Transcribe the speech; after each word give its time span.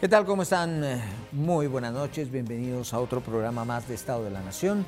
¿Qué 0.00 0.06
tal? 0.06 0.24
¿Cómo 0.24 0.42
están? 0.42 1.02
Muy 1.32 1.66
buenas 1.66 1.92
noches, 1.92 2.30
bienvenidos 2.30 2.94
a 2.94 3.00
otro 3.00 3.20
programa 3.20 3.64
más 3.64 3.88
de 3.88 3.96
Estado 3.96 4.22
de 4.22 4.30
la 4.30 4.42
Nación. 4.42 4.86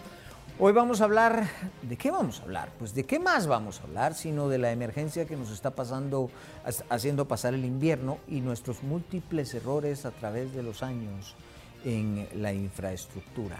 Hoy 0.56 0.72
vamos 0.72 1.00
a 1.00 1.04
hablar, 1.04 1.48
¿de 1.82 1.96
qué 1.96 2.12
vamos 2.12 2.38
a 2.38 2.44
hablar? 2.44 2.70
Pues 2.78 2.94
de 2.94 3.02
qué 3.02 3.18
más 3.18 3.48
vamos 3.48 3.80
a 3.80 3.82
hablar, 3.82 4.14
sino 4.14 4.48
de 4.48 4.58
la 4.58 4.70
emergencia 4.70 5.24
que 5.24 5.34
nos 5.34 5.50
está 5.50 5.72
pasando, 5.72 6.30
haciendo 6.88 7.26
pasar 7.26 7.54
el 7.54 7.64
invierno 7.64 8.18
y 8.28 8.40
nuestros 8.40 8.84
múltiples 8.84 9.52
errores 9.52 10.06
a 10.06 10.12
través 10.12 10.54
de 10.54 10.62
los 10.62 10.84
años 10.84 11.34
en 11.84 12.28
la 12.36 12.52
infraestructura. 12.52 13.56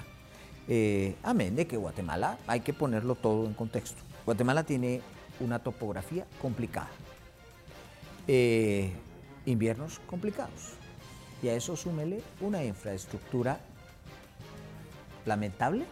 Eh, 0.69 1.17
amén 1.25 1.57
de 1.57 1.67
que 1.67 1.77
Guatemala, 1.77 2.39
hay 2.47 2.61
que 2.61 2.73
ponerlo 2.73 3.17
todo 3.17 3.45
en 3.47 3.55
contexto. 3.55 4.01
Guatemala 4.25 4.63
tiene 4.63 5.01
una 5.41 5.59
topografía 5.59 6.27
complicada, 6.41 6.91
eh, 8.29 8.93
inviernos 9.47 10.01
complicados 10.07 10.80
y 11.43 11.49
a 11.49 11.55
eso 11.55 11.77
súmele 11.77 12.23
una 12.41 12.65
infraestructura 12.65 13.61
lamentable, 15.27 15.85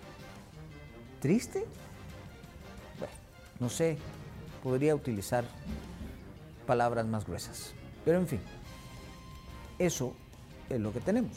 triste. 1.21 1.65
Bueno, 2.99 3.15
no 3.61 3.69
sé, 3.69 3.99
podría 4.63 4.95
utilizar 4.95 5.45
palabras 6.67 7.07
más 7.07 7.27
gruesas. 7.27 7.73
Pero 8.05 8.19
en 8.19 8.27
fin, 8.27 8.41
eso 9.79 10.15
es 10.69 10.81
lo 10.81 10.93
que 10.93 11.01
tenemos. 11.01 11.33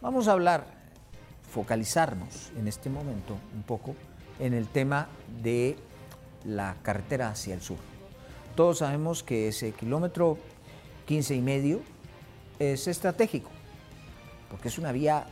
Vamos 0.00 0.28
a 0.28 0.32
hablar, 0.32 0.66
focalizarnos 1.52 2.50
en 2.56 2.68
este 2.68 2.90
momento 2.90 3.36
un 3.54 3.62
poco 3.62 3.94
en 4.38 4.54
el 4.54 4.68
tema 4.68 5.08
de 5.42 5.76
la 6.44 6.76
carretera 6.82 7.30
hacia 7.30 7.54
el 7.54 7.60
sur. 7.60 7.78
Todos 8.54 8.78
sabemos 8.78 9.22
que 9.22 9.48
ese 9.48 9.72
kilómetro 9.72 10.38
15 11.06 11.34
y 11.34 11.40
medio 11.40 11.80
es 12.58 12.88
estratégico, 12.88 13.50
porque 14.50 14.68
es 14.68 14.78
una 14.78 14.92
vía 14.92 15.26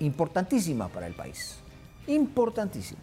importantísima 0.00 0.88
para 0.88 1.06
el 1.06 1.14
país, 1.14 1.56
importantísima. 2.06 3.00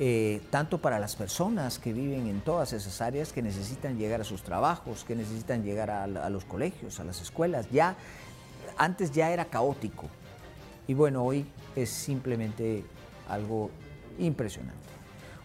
Eh, 0.00 0.42
tanto 0.50 0.78
para 0.78 1.00
las 1.00 1.16
personas 1.16 1.80
que 1.80 1.92
viven 1.92 2.28
en 2.28 2.40
todas 2.40 2.72
esas 2.72 3.00
áreas 3.00 3.32
que 3.32 3.42
necesitan 3.42 3.98
llegar 3.98 4.20
a 4.20 4.24
sus 4.24 4.44
trabajos, 4.44 5.02
que 5.02 5.16
necesitan 5.16 5.64
llegar 5.64 5.90
a, 5.90 6.04
a 6.04 6.30
los 6.30 6.44
colegios, 6.44 7.00
a 7.00 7.04
las 7.04 7.20
escuelas. 7.20 7.68
Ya 7.72 7.96
antes 8.76 9.10
ya 9.10 9.32
era 9.32 9.46
caótico 9.46 10.06
y 10.86 10.94
bueno, 10.94 11.24
hoy 11.24 11.44
es 11.74 11.90
simplemente 11.90 12.84
algo 13.28 13.70
impresionante. 14.18 14.88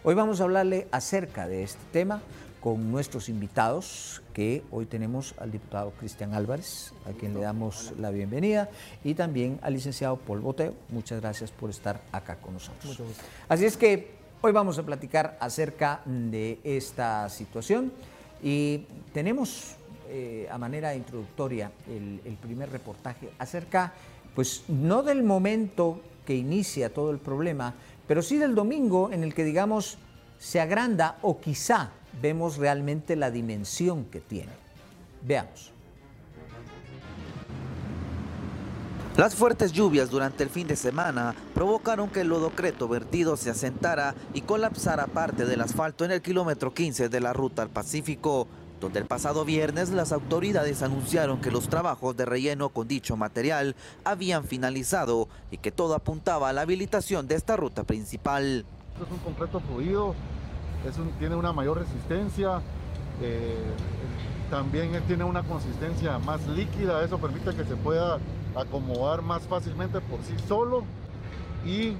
Hoy 0.04 0.14
vamos 0.14 0.40
a 0.40 0.44
hablarle 0.44 0.86
acerca 0.92 1.48
de 1.48 1.64
este 1.64 1.82
tema 1.92 2.22
con 2.64 2.90
nuestros 2.90 3.28
invitados, 3.28 4.22
que 4.32 4.62
hoy 4.70 4.86
tenemos 4.86 5.34
al 5.36 5.52
diputado 5.52 5.90
Cristian 6.00 6.32
Álvarez, 6.32 6.94
a 7.04 7.12
quien 7.12 7.34
le 7.34 7.40
damos 7.40 7.92
la 7.98 8.10
bienvenida, 8.10 8.70
y 9.04 9.12
también 9.12 9.58
al 9.60 9.74
licenciado 9.74 10.16
Paul 10.16 10.40
Boteo. 10.40 10.72
Muchas 10.88 11.20
gracias 11.20 11.50
por 11.50 11.68
estar 11.68 12.00
acá 12.10 12.36
con 12.36 12.54
nosotros. 12.54 12.98
Así 13.50 13.66
es 13.66 13.76
que 13.76 14.14
hoy 14.40 14.50
vamos 14.52 14.78
a 14.78 14.82
platicar 14.82 15.36
acerca 15.40 16.00
de 16.06 16.58
esta 16.64 17.28
situación 17.28 17.92
y 18.42 18.86
tenemos 19.12 19.76
eh, 20.08 20.48
a 20.50 20.56
manera 20.56 20.94
introductoria 20.94 21.70
el, 21.86 22.22
el 22.24 22.36
primer 22.36 22.70
reportaje 22.70 23.28
acerca, 23.38 23.92
pues 24.34 24.64
no 24.68 25.02
del 25.02 25.22
momento 25.22 26.00
que 26.24 26.34
inicia 26.34 26.94
todo 26.94 27.10
el 27.10 27.18
problema, 27.18 27.74
pero 28.08 28.22
sí 28.22 28.38
del 28.38 28.54
domingo 28.54 29.12
en 29.12 29.22
el 29.22 29.34
que 29.34 29.44
digamos 29.44 29.98
se 30.38 30.62
agranda 30.62 31.18
o 31.20 31.38
quizá 31.38 31.90
vemos 32.20 32.56
realmente 32.56 33.16
la 33.16 33.30
dimensión 33.30 34.04
que 34.06 34.20
tiene. 34.20 34.52
Veamos. 35.22 35.74
Las 39.16 39.36
fuertes 39.36 39.70
lluvias 39.70 40.10
durante 40.10 40.42
el 40.42 40.50
fin 40.50 40.66
de 40.66 40.74
semana 40.74 41.36
provocaron 41.54 42.10
que 42.10 42.22
el 42.22 42.28
lodocreto 42.28 42.88
vertido 42.88 43.36
se 43.36 43.48
asentara 43.48 44.12
y 44.32 44.40
colapsara 44.40 45.06
parte 45.06 45.44
del 45.44 45.60
asfalto 45.60 46.04
en 46.04 46.10
el 46.10 46.20
kilómetro 46.20 46.74
15 46.74 47.08
de 47.08 47.20
la 47.20 47.32
ruta 47.32 47.62
al 47.62 47.70
Pacífico, 47.70 48.48
donde 48.80 48.98
el 48.98 49.06
pasado 49.06 49.44
viernes 49.44 49.90
las 49.90 50.10
autoridades 50.10 50.82
anunciaron 50.82 51.40
que 51.40 51.52
los 51.52 51.68
trabajos 51.68 52.16
de 52.16 52.24
relleno 52.24 52.70
con 52.70 52.88
dicho 52.88 53.16
material 53.16 53.76
habían 54.02 54.42
finalizado 54.42 55.28
y 55.52 55.58
que 55.58 55.70
todo 55.70 55.94
apuntaba 55.94 56.48
a 56.48 56.52
la 56.52 56.62
habilitación 56.62 57.28
de 57.28 57.36
esta 57.36 57.56
ruta 57.56 57.84
principal. 57.84 58.66
es 59.00 59.12
un 59.12 59.18
concreto 59.18 59.60
fluido 59.60 60.16
tiene 61.18 61.34
una 61.34 61.52
mayor 61.52 61.78
resistencia, 61.78 62.60
eh, 63.22 63.56
también 64.50 64.90
tiene 65.06 65.24
una 65.24 65.42
consistencia 65.42 66.18
más 66.18 66.46
líquida, 66.46 67.02
eso 67.04 67.18
permite 67.18 67.54
que 67.54 67.64
se 67.64 67.76
pueda 67.76 68.18
acomodar 68.54 69.22
más 69.22 69.42
fácilmente 69.42 70.00
por 70.00 70.22
sí 70.22 70.34
solo 70.46 70.84
y 71.64 71.94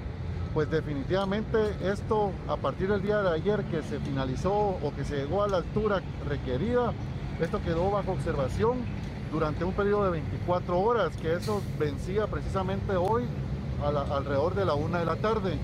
pues 0.52 0.70
definitivamente 0.70 1.58
esto 1.82 2.30
a 2.48 2.56
partir 2.56 2.88
del 2.88 3.02
día 3.02 3.22
de 3.22 3.34
ayer 3.34 3.64
que 3.64 3.82
se 3.82 3.98
finalizó 3.98 4.52
o 4.52 4.92
que 4.94 5.04
se 5.04 5.16
llegó 5.16 5.42
a 5.42 5.48
la 5.48 5.56
altura 5.58 6.00
requerida, 6.28 6.92
esto 7.40 7.60
quedó 7.62 7.90
bajo 7.90 8.12
observación 8.12 8.78
durante 9.32 9.64
un 9.64 9.72
periodo 9.72 10.04
de 10.04 10.10
24 10.10 10.78
horas, 10.78 11.16
que 11.16 11.34
eso 11.34 11.60
vencía 11.76 12.28
precisamente 12.28 12.94
hoy 12.94 13.24
alrededor 13.82 14.54
de 14.54 14.64
la 14.64 14.74
una 14.74 15.00
de 15.00 15.06
la 15.06 15.16
tarde. 15.16 15.58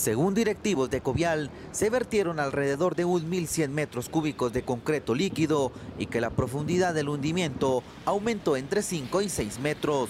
Según 0.00 0.32
directivos 0.32 0.88
de 0.88 1.02
Covial, 1.02 1.50
se 1.72 1.90
vertieron 1.90 2.40
alrededor 2.40 2.94
de 2.94 3.04
1.100 3.04 3.68
metros 3.68 4.08
cúbicos 4.08 4.50
de 4.50 4.62
concreto 4.62 5.14
líquido 5.14 5.72
y 5.98 6.06
que 6.06 6.22
la 6.22 6.30
profundidad 6.30 6.94
del 6.94 7.10
hundimiento 7.10 7.82
aumentó 8.06 8.56
entre 8.56 8.80
5 8.80 9.20
y 9.20 9.28
6 9.28 9.60
metros. 9.60 10.08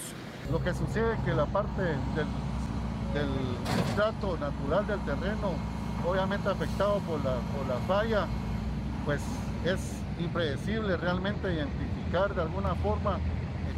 Lo 0.49 0.63
que 0.63 0.73
sucede 0.73 1.15
es 1.15 1.19
que 1.25 1.33
la 1.33 1.45
parte 1.45 1.81
del, 1.81 1.97
del 3.13 3.27
natural 3.97 4.87
del 4.87 4.99
terreno, 5.01 5.55
obviamente 6.07 6.47
afectado 6.47 6.99
por 6.99 7.21
la, 7.25 7.35
por 7.53 7.67
la 7.67 7.77
falla, 7.85 8.27
pues 9.03 9.19
es 9.65 9.81
impredecible 10.23 10.95
realmente 10.95 11.53
identificar 11.53 12.33
de 12.33 12.43
alguna 12.43 12.75
forma 12.75 13.17
eh, 13.17 13.19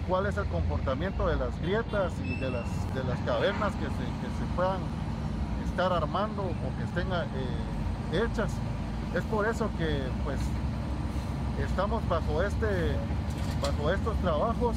cuál 0.08 0.28
es 0.28 0.38
el 0.38 0.46
comportamiento 0.46 1.28
de 1.28 1.38
las 1.38 1.60
grietas 1.60 2.14
y 2.24 2.40
de 2.40 2.52
las, 2.52 2.94
de 2.94 3.04
las 3.04 3.20
cavernas 3.22 3.74
que 3.78 3.86
se, 3.86 3.90
que 3.90 4.30
se 4.38 4.56
puedan 4.56 4.78
estar 5.74 5.92
armando 5.92 6.44
o 6.44 6.78
que 6.78 6.84
estén 6.84 7.12
eh, 7.12 8.24
hechas. 8.24 8.52
Es 9.16 9.24
por 9.24 9.48
eso 9.48 9.68
que 9.80 10.04
pues 10.24 10.40
estamos 11.68 12.08
bajo, 12.08 12.44
este, 12.44 12.94
bajo 13.60 13.92
estos 13.92 14.16
trabajos. 14.20 14.76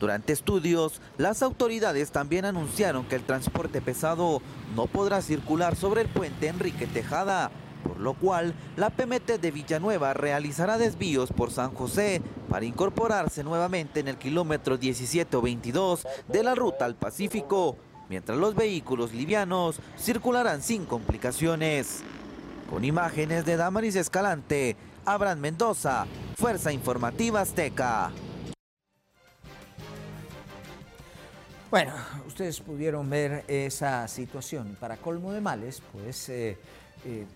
Durante 0.00 0.32
estudios, 0.32 1.00
las 1.16 1.42
autoridades 1.42 2.10
también 2.10 2.44
anunciaron 2.44 3.04
que 3.04 3.14
el 3.14 3.22
transporte 3.22 3.80
pesado 3.80 4.42
no 4.74 4.86
podrá 4.86 5.22
circular 5.22 5.76
sobre 5.76 6.00
el 6.02 6.08
puente 6.08 6.48
Enrique 6.48 6.88
Tejada, 6.88 7.52
por 7.84 8.00
lo 8.00 8.14
cual 8.14 8.54
la 8.76 8.90
PMT 8.90 9.38
de 9.40 9.50
Villanueva 9.52 10.12
realizará 10.12 10.76
desvíos 10.76 11.30
por 11.32 11.52
San 11.52 11.72
José 11.72 12.20
para 12.48 12.64
incorporarse 12.64 13.44
nuevamente 13.44 14.00
en 14.00 14.08
el 14.08 14.16
kilómetro 14.16 14.76
17 14.76 15.36
o 15.36 15.42
22 15.42 16.04
de 16.26 16.42
la 16.42 16.56
ruta 16.56 16.86
al 16.86 16.96
Pacífico, 16.96 17.76
mientras 18.10 18.36
los 18.36 18.56
vehículos 18.56 19.14
livianos 19.14 19.80
circularán 19.96 20.62
sin 20.62 20.84
complicaciones. 20.84 22.02
Con 22.68 22.84
imágenes 22.84 23.46
de 23.46 23.56
Damaris 23.56 23.94
Escalante, 23.94 24.76
Abraham 25.04 25.38
Mendoza, 25.38 26.06
Fuerza 26.36 26.72
Informativa 26.72 27.40
Azteca. 27.40 28.10
Bueno, 31.70 31.94
ustedes 32.26 32.60
pudieron 32.60 33.08
ver 33.08 33.44
esa 33.46 34.06
situación. 34.08 34.76
Para 34.80 34.96
colmo 34.96 35.32
de 35.32 35.40
males, 35.40 35.80
pues 35.92 36.28
eh, 36.28 36.58
eh, 37.04 37.26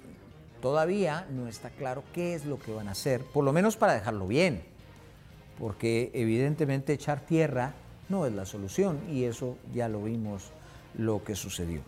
todavía 0.61 1.25
no 1.31 1.47
está 1.47 1.70
claro 1.70 2.03
qué 2.12 2.35
es 2.35 2.47
lo 2.47 2.59
que 2.59 2.73
van 2.73 2.88
a 2.88 2.93
hacer, 2.93 3.20
por 3.20 3.44
lo 3.44 3.53
menos 3.53 3.77
para 3.77 3.94
dejarlo 3.94 4.27
bien, 4.27 4.65
porque 5.56 6.11
evidentemente 6.15 6.93
echar 6.93 7.20
tierra 7.20 7.75
no 8.09 8.27
es 8.27 8.32
la 8.32 8.44
solución 8.44 8.99
y 9.09 9.25
eso 9.25 9.56
ya 9.73 9.88
lo 9.88 10.03
vimos 10.03 10.50
lo 10.96 11.23
que 11.25 11.35
sucedió. 11.35 11.81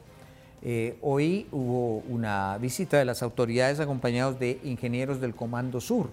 Eh, 0.62 0.96
hoy 1.02 1.46
hubo 1.52 1.98
una 2.08 2.58
visita 2.58 2.98
de 2.98 3.04
las 3.04 3.22
autoridades 3.22 3.78
acompañados 3.78 4.38
de 4.38 4.58
ingenieros 4.64 5.20
del 5.20 5.34
Comando 5.34 5.80
Sur 5.80 6.10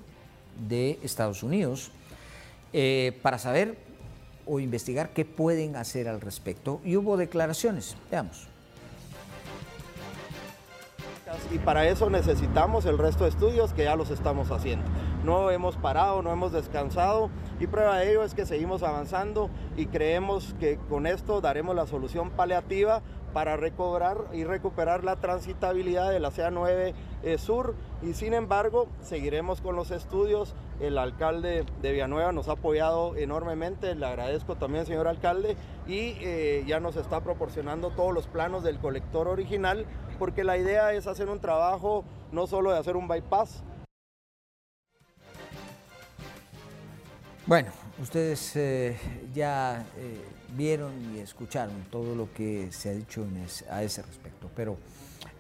de 0.68 1.00
Estados 1.02 1.44
Unidos 1.44 1.92
eh, 2.72 3.18
para 3.22 3.40
saber 3.40 3.78
o 4.46 4.60
investigar 4.60 5.10
qué 5.10 5.26
pueden 5.26 5.76
hacer 5.76 6.08
al 6.08 6.22
respecto 6.22 6.82
y 6.84 6.98
hubo 6.98 7.18
declaraciones. 7.18 7.96
Veamos. 8.12 8.48
Y 11.52 11.58
para 11.58 11.88
eso 11.88 12.10
necesitamos 12.10 12.86
el 12.86 12.98
resto 12.98 13.24
de 13.24 13.32
estudios 13.32 13.74
que 13.74 13.86
ya 13.86 13.96
los 13.96 14.12
estamos 14.12 14.52
haciendo. 14.52 14.86
No 15.24 15.52
hemos 15.52 15.78
parado, 15.78 16.22
no 16.22 16.32
hemos 16.32 16.52
descansado 16.52 17.30
y 17.60 17.68
prueba 17.68 17.98
de 17.98 18.12
ello 18.12 18.24
es 18.24 18.34
que 18.34 18.46
seguimos 18.46 18.84
avanzando 18.84 19.50
y 19.78 19.86
creemos 19.88 20.56
que 20.60 20.78
con 20.90 21.08
esto 21.08 21.42
daremos 21.42 21.76
la 21.76 21.88
solución 21.88 22.30
paliativa 22.32 23.02
para 23.34 23.58
recobrar 23.58 24.18
y 24.32 24.44
recuperar 24.44 25.04
la 25.04 25.16
transitabilidad 25.16 26.12
de 26.12 26.20
la 26.20 26.30
CA9 26.30 26.94
eh, 27.24 27.38
Sur 27.38 27.76
y 28.04 28.14
sin 28.14 28.34
embargo 28.34 28.88
seguiremos 29.02 29.60
con 29.62 29.76
los 29.76 29.92
estudios. 29.92 30.54
El 30.80 30.98
alcalde 30.98 31.66
de 31.82 31.92
Villanueva 31.92 32.32
nos 32.32 32.50
ha 32.50 32.54
apoyado 32.54 33.16
enormemente, 33.16 33.96
le 33.96 34.06
agradezco 34.06 34.56
también 34.56 34.86
señor 34.86 35.08
alcalde 35.08 35.56
y 35.88 36.16
eh, 36.22 36.64
ya 36.68 36.80
nos 36.80 36.96
está 36.96 37.22
proporcionando 37.22 37.90
todos 37.92 38.14
los 38.14 38.28
planos 38.28 38.64
del 38.64 38.78
colector 38.78 39.28
original 39.28 39.86
porque 40.20 40.44
la 40.44 40.58
idea 40.58 40.94
es 40.94 41.08
hacer 41.08 41.30
un 41.30 41.40
trabajo 41.40 42.04
no 42.32 42.46
solo 42.48 42.72
de 42.72 42.80
hacer 42.80 42.96
un 42.96 43.08
bypass, 43.08 43.64
Bueno, 47.46 47.72
ustedes 48.02 48.56
eh, 48.56 48.96
ya 49.34 49.86
eh, 49.98 50.22
vieron 50.56 50.94
y 51.14 51.20
escucharon 51.20 51.76
todo 51.92 52.16
lo 52.16 52.34
que 52.34 52.72
se 52.72 52.90
ha 52.90 52.94
dicho 52.94 53.28
a 53.70 53.84
ese 53.84 54.02
respecto, 54.02 54.50
pero 54.56 54.78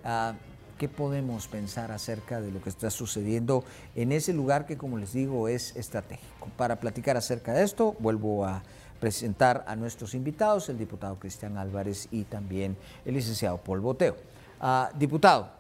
ah, 0.04 0.34
¿qué 0.78 0.90
podemos 0.90 1.48
pensar 1.48 1.94
acerca 1.94 2.42
de 2.42 2.52
lo 2.52 2.62
que 2.62 2.68
está 2.68 2.90
sucediendo 2.90 3.64
en 3.96 4.12
ese 4.12 4.34
lugar 4.34 4.66
que, 4.66 4.76
como 4.78 4.98
les 4.98 5.14
digo, 5.14 5.48
es 5.48 5.78
estratégico? 5.78 6.50
Para 6.58 6.82
platicar 6.82 7.16
acerca 7.16 7.54
de 7.54 7.64
esto, 7.64 7.96
vuelvo 8.00 8.46
a 8.46 8.64
presentar 9.00 9.64
a 9.66 9.78
nuestros 9.78 10.14
invitados, 10.14 10.68
el 10.68 10.78
diputado 10.78 11.18
Cristian 11.18 11.58
Álvarez 11.58 12.10
y 12.12 12.26
también 12.26 12.76
el 13.06 13.14
licenciado 13.14 13.60
Paul 13.60 13.80
Boteo. 13.80 14.18
Ah, 14.60 14.90
diputado, 15.00 15.52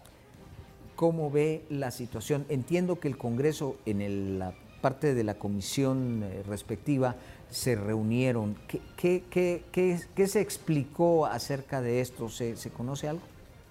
¿cómo 0.98 1.31
ve 1.31 1.63
la 1.69 1.90
situación? 1.90 2.45
Entiendo 2.50 3.00
que 3.00 3.07
el 3.07 3.18
Congreso 3.18 3.78
en 3.86 4.01
el, 4.01 4.40
la 4.40 4.54
parte 4.83 5.13
de 5.13 5.24
la 5.24 5.35
comisión 5.35 6.24
eh, 6.24 6.44
respectiva 6.45 7.15
se 7.50 7.75
reunieron. 7.75 8.57
¿Qué, 8.97 9.24
qué, 9.31 10.27
se 10.27 10.41
explicó 10.41 11.25
acerca 11.25 11.81
de 11.81 12.01
esto? 12.01 12.27
¿Se, 12.27 12.56
conoce 12.75 13.07
algo? 13.07 13.21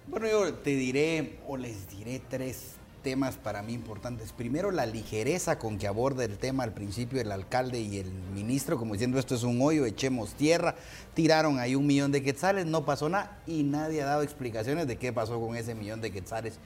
Bueno, 0.07 0.27
yo 0.27 0.51
te 0.55 0.71
diré 0.71 1.37
o 1.47 1.55
les 1.55 1.87
diré 1.87 2.19
tres 2.27 2.71
temas 3.03 3.35
para 3.35 3.61
mí 3.61 3.73
importantes. 3.73 4.31
Primero, 4.31 4.71
la 4.71 4.87
ligereza 4.87 5.59
con 5.59 5.77
que 5.77 5.85
aborda 5.85 6.25
el 6.25 6.39
tema 6.39 6.63
al 6.63 6.73
principio 6.73 7.21
el 7.21 7.31
alcalde 7.31 7.79
y 7.79 7.99
el 7.99 8.11
ministro, 8.33 8.79
como 8.79 8.93
diciendo 8.93 9.19
esto 9.19 9.35
es 9.35 9.43
un 9.43 9.61
hoyo, 9.61 9.85
echemos 9.85 10.33
tierra. 10.33 10.73
Tiraron 11.13 11.59
ahí 11.59 11.75
un 11.75 11.85
millón 11.85 12.11
de 12.11 12.23
quetzales, 12.23 12.65
no 12.65 12.85
pasó 12.85 13.07
nada 13.07 13.39
y 13.45 13.61
nadie 13.61 14.01
ha 14.01 14.05
dado 14.05 14.23
explicaciones 14.23 14.87
de 14.87 14.97
qué 14.97 15.13
pasó 15.13 15.39
con 15.39 15.55
ese 15.55 15.75
millón 15.75 16.01
de 16.01 16.11
quetzales 16.11 16.57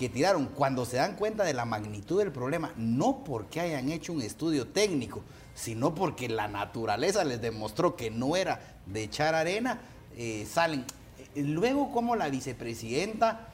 que 0.00 0.08
tiraron 0.08 0.46
cuando 0.46 0.86
se 0.86 0.96
dan 0.96 1.14
cuenta 1.14 1.44
de 1.44 1.52
la 1.52 1.66
magnitud 1.66 2.20
del 2.20 2.32
problema, 2.32 2.72
no 2.78 3.22
porque 3.22 3.60
hayan 3.60 3.90
hecho 3.90 4.14
un 4.14 4.22
estudio 4.22 4.66
técnico, 4.66 5.22
sino 5.54 5.94
porque 5.94 6.26
la 6.26 6.48
naturaleza 6.48 7.22
les 7.22 7.42
demostró 7.42 7.96
que 7.96 8.10
no 8.10 8.34
era 8.34 8.78
de 8.86 9.02
echar 9.02 9.34
arena, 9.34 9.78
eh, 10.16 10.48
salen. 10.50 10.86
Eh, 11.34 11.42
luego 11.42 11.92
como 11.92 12.16
la 12.16 12.30
vicepresidenta, 12.30 13.48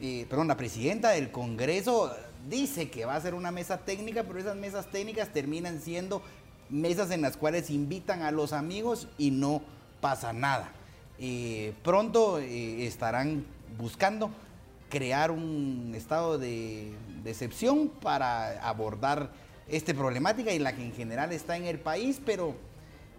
eh, 0.00 0.24
perdón, 0.30 0.46
la 0.46 0.56
presidenta 0.56 1.10
del 1.10 1.32
Congreso 1.32 2.14
dice 2.48 2.90
que 2.90 3.04
va 3.04 3.16
a 3.16 3.20
ser 3.20 3.34
una 3.34 3.50
mesa 3.50 3.78
técnica, 3.78 4.22
pero 4.22 4.38
esas 4.38 4.54
mesas 4.54 4.92
técnicas 4.92 5.32
terminan 5.32 5.80
siendo 5.80 6.22
mesas 6.68 7.10
en 7.10 7.22
las 7.22 7.36
cuales 7.36 7.70
invitan 7.70 8.22
a 8.22 8.30
los 8.30 8.52
amigos 8.52 9.08
y 9.18 9.32
no 9.32 9.62
pasa 10.00 10.32
nada. 10.32 10.70
pronto 11.82 12.38
estarán 12.38 13.44
buscando 13.76 14.30
crear 14.88 15.30
un 15.30 15.92
estado 15.94 16.38
de, 16.38 16.94
excepción 17.24 17.88
para 17.88 18.66
abordar 18.66 19.30
esta 19.68 19.92
problemática 19.92 20.52
y 20.52 20.58
la 20.58 20.74
que 20.74 20.82
en 20.82 20.94
general 20.94 21.30
está 21.32 21.58
en 21.58 21.66
el 21.66 21.78
país, 21.78 22.22
pero, 22.24 22.54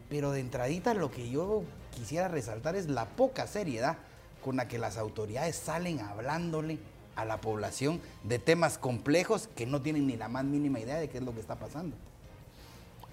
pero 0.09 0.31
de 0.31 0.39
entradita 0.39 0.95
lo 0.95 1.11
que 1.11 1.29
yo 1.29 1.63
quisiera 1.95 2.27
resaltar 2.27 2.75
es 2.75 2.87
la 2.89 3.05
poca 3.05 3.45
seriedad 3.45 3.97
con 4.43 4.55
la 4.55 4.67
que 4.67 4.79
las 4.79 4.97
autoridades 4.97 5.55
salen 5.55 5.99
hablándole 5.99 6.79
a 7.15 7.25
la 7.25 7.39
población 7.39 8.01
de 8.23 8.39
temas 8.39 8.79
complejos 8.79 9.47
que 9.55 9.67
no 9.67 9.81
tienen 9.81 10.07
ni 10.07 10.15
la 10.15 10.27
más 10.27 10.43
mínima 10.43 10.79
idea 10.79 10.97
de 10.97 11.07
qué 11.07 11.19
es 11.19 11.23
lo 11.23 11.33
que 11.33 11.41
está 11.41 11.55
pasando. 11.55 11.95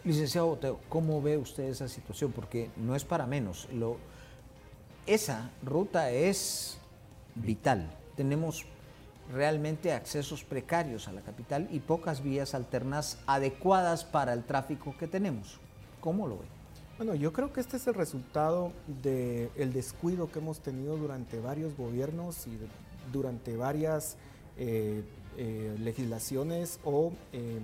Licenciado 0.03 0.47
Boteo, 0.47 0.81
¿cómo 0.89 1.21
ve 1.21 1.37
usted 1.37 1.65
esa 1.65 1.89
situación? 1.89 2.33
Porque 2.33 2.71
no 2.77 2.95
es 2.95 3.05
para 3.05 3.27
menos. 3.27 3.69
Esa 5.07 5.51
ruta 5.63 6.11
es 6.11 6.79
vital 7.35 7.91
tenemos 8.17 8.67
realmente 9.33 9.93
accesos 9.93 10.45
precarios 10.45 11.09
a 11.09 11.13
la 11.13 11.21
capital 11.21 11.69
y 11.71 11.81
pocas 11.81 12.23
vías 12.23 12.55
alternas 12.55 13.19
adecuadas 13.27 14.05
para 14.05 14.33
el 14.33 14.45
tráfico 14.45 14.95
que 14.99 15.07
tenemos. 15.07 15.59
¿Cómo 16.01 16.27
lo 16.29 16.39
ve? 16.39 16.45
Bueno, 16.97 17.15
yo 17.15 17.33
creo 17.33 17.53
que 17.53 17.61
este 17.61 17.77
es 17.77 17.87
el 17.87 17.95
resultado 17.95 18.73
del 19.03 19.73
descuido 19.73 20.31
que 20.31 20.39
hemos 20.39 20.61
tenido 20.61 20.97
durante 20.97 21.41
varios 21.41 21.77
gobiernos 21.77 22.47
y 22.47 22.59
durante 23.13 23.57
varias 23.57 24.17
eh, 24.57 25.03
eh, 25.37 25.77
legislaciones 25.79 26.81
o 26.85 27.13
eh, 27.33 27.59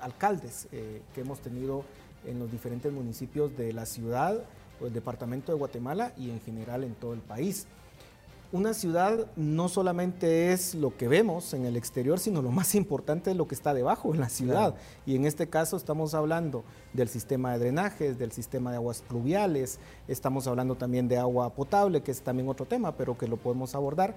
alcaldes 0.00 0.68
que 0.70 1.20
hemos 1.20 1.40
tenido 1.40 1.84
en 2.24 2.38
los 2.38 2.50
diferentes 2.50 2.92
municipios 2.92 3.56
de 3.56 3.72
la 3.72 3.86
ciudad 3.86 4.44
o 4.80 4.86
el 4.86 4.92
departamento 4.92 5.52
de 5.52 5.58
Guatemala 5.58 6.12
y 6.16 6.30
en 6.30 6.40
general 6.40 6.84
en 6.84 6.94
todo 6.94 7.12
el 7.12 7.20
país 7.20 7.66
una 8.52 8.74
ciudad 8.74 9.26
no 9.36 9.68
solamente 9.68 10.52
es 10.52 10.74
lo 10.74 10.96
que 10.96 11.06
vemos 11.06 11.54
en 11.54 11.66
el 11.66 11.76
exterior, 11.76 12.18
sino 12.18 12.42
lo 12.42 12.50
más 12.50 12.74
importante 12.74 13.30
es 13.30 13.36
lo 13.36 13.46
que 13.46 13.54
está 13.54 13.74
debajo 13.74 14.12
en 14.12 14.20
la 14.20 14.28
ciudad. 14.28 14.74
Y 15.06 15.14
en 15.14 15.24
este 15.24 15.48
caso 15.48 15.76
estamos 15.76 16.14
hablando 16.14 16.64
del 16.92 17.08
sistema 17.08 17.52
de 17.52 17.60
drenajes, 17.60 18.18
del 18.18 18.32
sistema 18.32 18.70
de 18.70 18.78
aguas 18.78 19.02
pluviales, 19.02 19.78
estamos 20.08 20.48
hablando 20.48 20.74
también 20.74 21.06
de 21.06 21.16
agua 21.16 21.50
potable, 21.50 22.02
que 22.02 22.10
es 22.10 22.22
también 22.22 22.48
otro 22.48 22.66
tema, 22.66 22.96
pero 22.96 23.16
que 23.16 23.28
lo 23.28 23.36
podemos 23.36 23.74
abordar. 23.76 24.16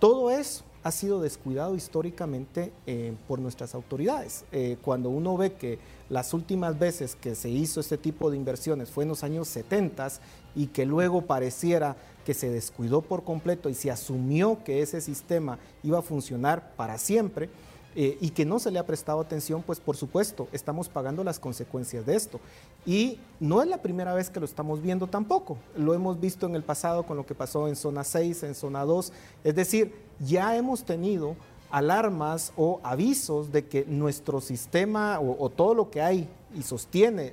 Todo 0.00 0.30
eso 0.30 0.64
ha 0.82 0.90
sido 0.90 1.20
descuidado 1.20 1.74
históricamente 1.74 2.72
eh, 2.86 3.14
por 3.26 3.38
nuestras 3.38 3.74
autoridades. 3.74 4.44
Eh, 4.52 4.76
cuando 4.82 5.08
uno 5.08 5.36
ve 5.36 5.54
que 5.54 5.78
las 6.10 6.34
últimas 6.34 6.78
veces 6.78 7.16
que 7.16 7.34
se 7.34 7.48
hizo 7.48 7.80
este 7.80 7.96
tipo 7.96 8.30
de 8.30 8.36
inversiones 8.36 8.90
fue 8.90 9.04
en 9.04 9.08
los 9.08 9.24
años 9.24 9.48
70 9.48 10.08
y 10.54 10.66
que 10.66 10.84
luego 10.84 11.22
pareciera 11.22 11.96
que 12.24 12.34
se 12.34 12.50
descuidó 12.50 13.02
por 13.02 13.24
completo 13.24 13.68
y 13.68 13.74
se 13.74 13.90
asumió 13.90 14.58
que 14.64 14.82
ese 14.82 15.00
sistema 15.00 15.58
iba 15.82 15.98
a 15.98 16.02
funcionar 16.02 16.72
para 16.76 16.98
siempre, 16.98 17.50
eh, 17.96 18.18
y 18.20 18.30
que 18.30 18.44
no 18.44 18.58
se 18.58 18.72
le 18.72 18.80
ha 18.80 18.86
prestado 18.86 19.20
atención, 19.20 19.62
pues 19.62 19.78
por 19.78 19.96
supuesto 19.96 20.48
estamos 20.50 20.88
pagando 20.88 21.22
las 21.22 21.38
consecuencias 21.38 22.04
de 22.04 22.16
esto. 22.16 22.40
Y 22.84 23.20
no 23.38 23.62
es 23.62 23.68
la 23.68 23.82
primera 23.82 24.14
vez 24.14 24.30
que 24.30 24.40
lo 24.40 24.46
estamos 24.46 24.82
viendo 24.82 25.06
tampoco, 25.06 25.58
lo 25.76 25.94
hemos 25.94 26.18
visto 26.18 26.46
en 26.46 26.56
el 26.56 26.64
pasado 26.64 27.04
con 27.04 27.16
lo 27.16 27.24
que 27.24 27.36
pasó 27.36 27.68
en 27.68 27.76
zona 27.76 28.02
6, 28.02 28.42
en 28.42 28.54
zona 28.56 28.84
2, 28.84 29.12
es 29.44 29.54
decir, 29.54 29.94
ya 30.18 30.56
hemos 30.56 30.84
tenido 30.84 31.36
alarmas 31.70 32.52
o 32.56 32.80
avisos 32.82 33.52
de 33.52 33.66
que 33.66 33.84
nuestro 33.86 34.40
sistema 34.40 35.20
o, 35.20 35.48
todo 35.48 35.74
lo 35.74 35.90
que 35.90 36.02
hay 36.02 36.28
y 36.54 36.62
sostiene 36.62 37.32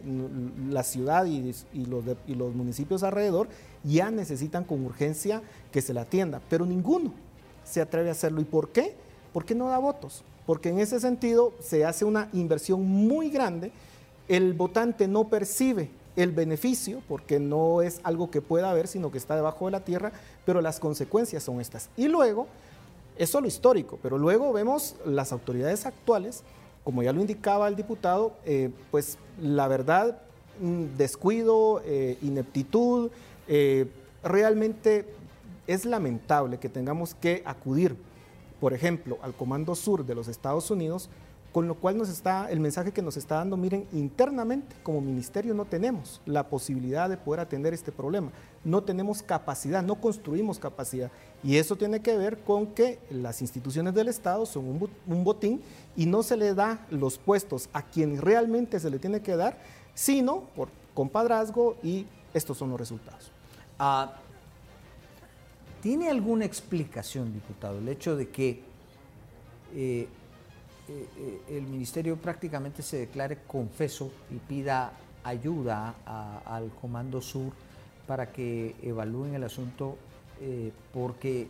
la 0.69 0.83
ciudad 0.83 1.25
y, 1.25 1.53
los 1.85 2.03
y 2.27 2.35
los 2.35 2.55
municipios 2.55 3.03
alrededor 3.03 3.49
ya 3.83 4.11
necesitan 4.11 4.63
con 4.63 4.85
urgencia 4.85 5.41
que 5.71 5.81
se 5.81 5.93
la 5.93 6.01
atienda, 6.01 6.41
pero 6.49 6.65
ninguno 6.65 7.13
se 7.63 7.81
atreve 7.81 8.09
a 8.09 8.13
hacerlo. 8.13 8.41
¿Y 8.41 8.45
por 8.45 8.69
qué? 8.69 8.95
Porque 9.33 9.55
no 9.55 9.67
da 9.67 9.77
votos. 9.77 10.23
Porque 10.45 10.69
en 10.69 10.79
ese 10.79 10.99
sentido 10.99 11.53
se 11.59 11.85
hace 11.85 12.05
una 12.05 12.29
inversión 12.33 12.85
muy 12.85 13.29
grande, 13.29 13.71
el 14.27 14.53
votante 14.53 15.07
no 15.07 15.27
percibe 15.27 15.89
el 16.15 16.31
beneficio, 16.31 17.01
porque 17.07 17.39
no 17.39 17.81
es 17.81 18.01
algo 18.03 18.29
que 18.31 18.41
pueda 18.41 18.71
haber, 18.71 18.87
sino 18.87 19.11
que 19.11 19.17
está 19.17 19.35
debajo 19.35 19.65
de 19.65 19.71
la 19.71 19.85
tierra, 19.85 20.11
pero 20.45 20.61
las 20.61 20.79
consecuencias 20.79 21.43
son 21.43 21.61
estas. 21.61 21.89
Y 21.95 22.07
luego, 22.07 22.47
eso 23.17 23.37
es 23.37 23.41
lo 23.41 23.47
histórico, 23.47 23.97
pero 24.01 24.17
luego 24.17 24.51
vemos 24.51 24.95
las 25.05 25.31
autoridades 25.31 25.85
actuales, 25.85 26.43
como 26.83 27.03
ya 27.03 27.13
lo 27.13 27.21
indicaba 27.21 27.67
el 27.67 27.75
diputado, 27.75 28.33
eh, 28.45 28.71
pues 28.89 29.17
la 29.39 29.67
verdad, 29.67 30.19
mm, 30.59 30.97
descuido, 30.97 31.81
eh, 31.85 32.17
ineptitud, 32.21 33.11
eh, 33.47 33.87
realmente 34.23 35.05
es 35.67 35.85
lamentable 35.85 36.57
que 36.57 36.69
tengamos 36.69 37.15
que 37.15 37.41
acudir, 37.45 37.95
por 38.59 38.73
ejemplo, 38.73 39.17
al 39.21 39.33
Comando 39.33 39.75
Sur 39.75 40.05
de 40.05 40.15
los 40.15 40.27
Estados 40.27 40.69
Unidos, 40.71 41.09
con 41.51 41.67
lo 41.67 41.75
cual 41.75 41.97
nos 41.97 42.09
está, 42.09 42.49
el 42.49 42.59
mensaje 42.59 42.91
que 42.91 43.01
nos 43.01 43.17
está 43.17 43.35
dando, 43.35 43.57
miren, 43.57 43.85
internamente 43.91 44.75
como 44.83 45.01
ministerio 45.01 45.53
no 45.53 45.65
tenemos 45.65 46.21
la 46.25 46.47
posibilidad 46.47 47.09
de 47.09 47.17
poder 47.17 47.41
atender 47.41 47.73
este 47.73 47.91
problema, 47.91 48.31
no 48.63 48.83
tenemos 48.83 49.21
capacidad, 49.21 49.83
no 49.83 49.99
construimos 49.99 50.59
capacidad. 50.59 51.11
Y 51.43 51.57
eso 51.57 51.75
tiene 51.75 52.01
que 52.01 52.15
ver 52.15 52.39
con 52.39 52.67
que 52.67 52.99
las 53.09 53.41
instituciones 53.41 53.93
del 53.93 54.07
Estado 54.07 54.45
son 54.45 54.89
un, 55.07 55.23
botín 55.23 55.61
y 55.97 56.05
no 56.05 56.23
se 56.23 56.37
le 56.37 56.53
da 56.53 56.85
los 56.89 57.17
puestos 57.17 57.69
a 57.73 57.81
quien 57.81 58.21
realmente 58.21 58.79
se 58.79 58.89
le 58.89 58.99
tiene 58.99 59.21
que 59.21 59.35
dar, 59.35 59.57
sino 59.93 60.41
por 60.55 60.69
compadrazgo 60.93 61.75
y 61.83 62.05
estos 62.33 62.57
son 62.57 62.69
los 62.69 62.79
resultados. 62.79 63.31
Ah, 63.79 64.13
¿Tiene 65.81 66.09
alguna 66.09 66.45
explicación, 66.45 67.33
diputado, 67.33 67.79
el 67.79 67.89
hecho 67.89 68.15
de 68.15 68.29
que 68.29 68.49
eh, 69.73 70.07
eh, 70.87 71.07
eh, 71.17 71.41
el 71.57 71.63
ministerio 71.63 72.17
prácticamente 72.17 72.83
se 72.83 72.97
declare 72.97 73.39
confeso 73.47 74.11
y 74.29 74.35
pida 74.35 74.93
ayuda 75.23 75.95
al 76.45 76.69
Comando 76.79 77.21
Sur 77.21 77.53
para 78.05 78.31
que 78.31 78.75
evalúen 78.81 79.35
el 79.35 79.43
asunto 79.43 79.97
porque 80.91 81.47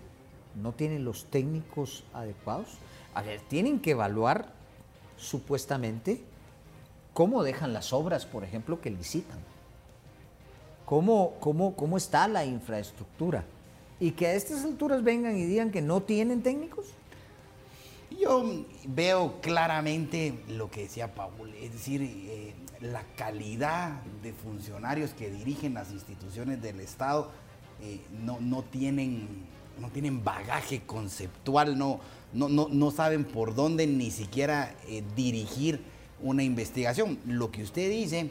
no 0.61 0.73
tienen 0.73 1.05
los 1.05 1.25
técnicos 1.25 2.03
adecuados. 2.13 2.67
A 3.13 3.21
ver, 3.21 3.39
tienen 3.47 3.79
que 3.79 3.91
evaluar 3.91 4.51
supuestamente 5.17 6.21
cómo 7.13 7.43
dejan 7.43 7.71
las 7.71 7.93
obras, 7.93 8.25
por 8.25 8.43
ejemplo, 8.43 8.81
que 8.81 8.89
licitan. 8.89 9.39
Cómo, 10.91 11.35
cómo, 11.39 11.73
cómo 11.73 11.95
está 11.95 12.27
la 12.27 12.43
infraestructura. 12.43 13.45
Y 13.97 14.11
que 14.11 14.27
a 14.27 14.33
estas 14.33 14.65
alturas 14.65 15.01
vengan 15.01 15.37
y 15.37 15.45
digan 15.45 15.71
que 15.71 15.81
no 15.81 16.01
tienen 16.01 16.43
técnicos. 16.43 16.87
Yo 18.19 18.65
veo 18.89 19.39
claramente 19.39 20.37
lo 20.49 20.69
que 20.69 20.81
decía 20.81 21.15
Paul, 21.15 21.53
es 21.61 21.71
decir, 21.71 22.01
eh, 22.03 22.53
la 22.81 23.03
calidad 23.15 24.01
de 24.21 24.33
funcionarios 24.33 25.11
que 25.11 25.29
dirigen 25.29 25.75
las 25.75 25.93
instituciones 25.93 26.61
del 26.61 26.81
Estado 26.81 27.31
eh, 27.81 28.01
no, 28.25 28.41
no, 28.41 28.61
tienen, 28.61 29.29
no 29.79 29.87
tienen 29.91 30.25
bagaje 30.25 30.81
conceptual, 30.81 31.77
no, 31.77 32.01
no, 32.33 32.49
no, 32.49 32.91
saben 32.91 33.23
por 33.23 33.55
dónde 33.55 33.87
ni 33.87 34.11
siquiera 34.11 34.75
eh, 34.89 35.03
dirigir 35.15 35.79
una 36.21 36.43
investigación. 36.43 37.17
Lo 37.25 37.49
que 37.49 37.63
usted 37.63 37.89
dice 37.89 38.29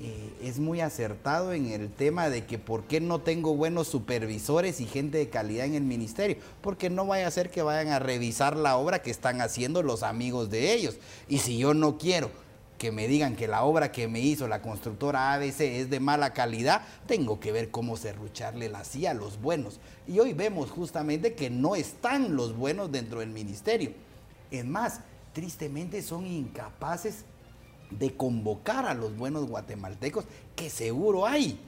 eh, 0.00 0.32
es 0.42 0.60
muy 0.60 0.80
acertado 0.80 1.52
en 1.52 1.66
el 1.66 1.90
tema 1.90 2.30
de 2.30 2.46
que 2.46 2.56
por 2.56 2.84
qué 2.84 3.00
no 3.00 3.20
tengo 3.20 3.56
buenos 3.56 3.88
supervisores 3.88 4.80
y 4.80 4.86
gente 4.86 5.18
de 5.18 5.28
calidad 5.28 5.66
en 5.66 5.74
el 5.74 5.82
ministerio, 5.82 6.36
porque 6.60 6.88
no 6.88 7.04
vaya 7.04 7.26
a 7.26 7.32
ser 7.32 7.50
que 7.50 7.62
vayan 7.62 7.88
a 7.88 7.98
revisar 7.98 8.56
la 8.56 8.76
obra 8.76 9.02
que 9.02 9.10
están 9.10 9.40
haciendo 9.40 9.82
los 9.82 10.04
amigos 10.04 10.50
de 10.50 10.72
ellos. 10.72 10.98
Y 11.28 11.38
si 11.38 11.58
yo 11.58 11.74
no 11.74 11.98
quiero 11.98 12.30
que 12.78 12.92
me 12.92 13.08
digan 13.08 13.34
que 13.34 13.48
la 13.48 13.64
obra 13.64 13.90
que 13.90 14.06
me 14.06 14.20
hizo 14.20 14.46
la 14.46 14.62
constructora 14.62 15.32
ABC 15.34 15.62
es 15.62 15.90
de 15.90 15.98
mala 15.98 16.32
calidad, 16.32 16.82
tengo 17.08 17.40
que 17.40 17.50
ver 17.50 17.72
cómo 17.72 17.96
serrucharle 17.96 18.68
la 18.68 18.84
silla 18.84 19.10
a 19.10 19.14
los 19.14 19.40
buenos. 19.40 19.80
Y 20.06 20.20
hoy 20.20 20.32
vemos 20.32 20.70
justamente 20.70 21.34
que 21.34 21.50
no 21.50 21.74
están 21.74 22.36
los 22.36 22.56
buenos 22.56 22.92
dentro 22.92 23.18
del 23.18 23.30
ministerio. 23.30 23.90
Es 24.52 24.64
más, 24.64 25.00
tristemente 25.32 26.02
son 26.02 26.24
incapaces 26.24 27.24
de 27.90 28.14
convocar 28.14 28.86
a 28.86 28.94
los 28.94 29.16
buenos 29.16 29.46
guatemaltecos, 29.46 30.24
que 30.56 30.70
seguro 30.70 31.26
hay. 31.26 31.58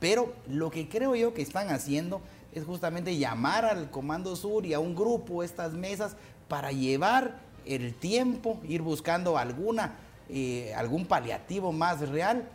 Pero 0.00 0.34
lo 0.48 0.70
que 0.70 0.88
creo 0.88 1.14
yo 1.14 1.32
que 1.34 1.42
están 1.42 1.70
haciendo 1.70 2.20
es 2.52 2.64
justamente 2.64 3.16
llamar 3.16 3.64
al 3.64 3.90
Comando 3.90 4.36
Sur 4.36 4.66
y 4.66 4.74
a 4.74 4.80
un 4.80 4.94
grupo, 4.94 5.42
estas 5.42 5.72
mesas, 5.72 6.16
para 6.48 6.72
llevar 6.72 7.40
el 7.64 7.94
tiempo, 7.94 8.60
ir 8.68 8.82
buscando 8.82 9.38
alguna, 9.38 9.96
eh, 10.28 10.72
algún 10.76 11.06
paliativo 11.06 11.72
más 11.72 12.08
real, 12.08 12.48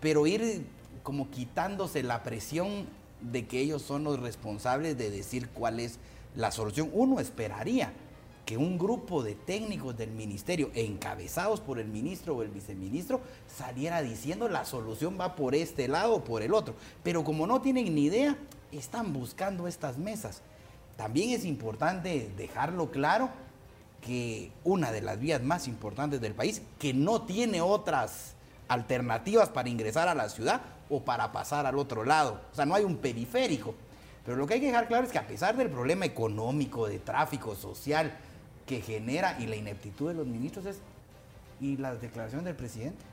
pero 0.00 0.26
ir 0.26 0.66
como 1.02 1.30
quitándose 1.30 2.02
la 2.02 2.22
presión 2.22 2.86
de 3.20 3.46
que 3.46 3.60
ellos 3.60 3.82
son 3.82 4.04
los 4.04 4.20
responsables 4.20 4.98
de 4.98 5.10
decir 5.10 5.48
cuál 5.50 5.80
es 5.80 5.98
la 6.34 6.50
solución. 6.50 6.90
Uno 6.92 7.20
esperaría 7.20 7.92
que 8.46 8.56
un 8.56 8.78
grupo 8.78 9.24
de 9.24 9.34
técnicos 9.34 9.98
del 9.98 10.12
ministerio, 10.12 10.70
encabezados 10.72 11.60
por 11.60 11.80
el 11.80 11.88
ministro 11.88 12.36
o 12.36 12.42
el 12.42 12.48
viceministro, 12.48 13.20
saliera 13.48 14.02
diciendo 14.02 14.48
la 14.48 14.64
solución 14.64 15.18
va 15.20 15.34
por 15.34 15.56
este 15.56 15.88
lado 15.88 16.14
o 16.14 16.24
por 16.24 16.42
el 16.42 16.54
otro. 16.54 16.76
Pero 17.02 17.24
como 17.24 17.48
no 17.48 17.60
tienen 17.60 17.92
ni 17.92 18.04
idea, 18.04 18.38
están 18.70 19.12
buscando 19.12 19.66
estas 19.66 19.98
mesas. 19.98 20.42
También 20.96 21.30
es 21.30 21.44
importante 21.44 22.30
dejarlo 22.36 22.92
claro 22.92 23.30
que 24.00 24.52
una 24.62 24.92
de 24.92 25.02
las 25.02 25.18
vías 25.18 25.42
más 25.42 25.66
importantes 25.66 26.20
del 26.20 26.34
país, 26.34 26.62
que 26.78 26.94
no 26.94 27.22
tiene 27.22 27.60
otras 27.60 28.34
alternativas 28.68 29.48
para 29.48 29.68
ingresar 29.68 30.06
a 30.06 30.14
la 30.14 30.28
ciudad 30.28 30.60
o 30.88 31.00
para 31.00 31.32
pasar 31.32 31.66
al 31.66 31.76
otro 31.76 32.04
lado. 32.04 32.40
O 32.52 32.54
sea, 32.54 32.64
no 32.64 32.76
hay 32.76 32.84
un 32.84 32.98
periférico. 32.98 33.74
Pero 34.24 34.36
lo 34.36 34.46
que 34.46 34.54
hay 34.54 34.60
que 34.60 34.66
dejar 34.66 34.86
claro 34.88 35.04
es 35.04 35.12
que 35.12 35.18
a 35.18 35.26
pesar 35.26 35.56
del 35.56 35.70
problema 35.70 36.04
económico, 36.04 36.88
de 36.88 36.98
tráfico 36.98 37.54
social, 37.54 38.16
que 38.66 38.82
genera 38.82 39.38
y 39.40 39.46
la 39.46 39.56
ineptitud 39.56 40.08
de 40.08 40.14
los 40.14 40.26
ministros 40.26 40.66
es, 40.66 40.78
¿y 41.60 41.76
la 41.76 41.94
declaración 41.94 42.44
del 42.44 42.56
presidente? 42.56 43.04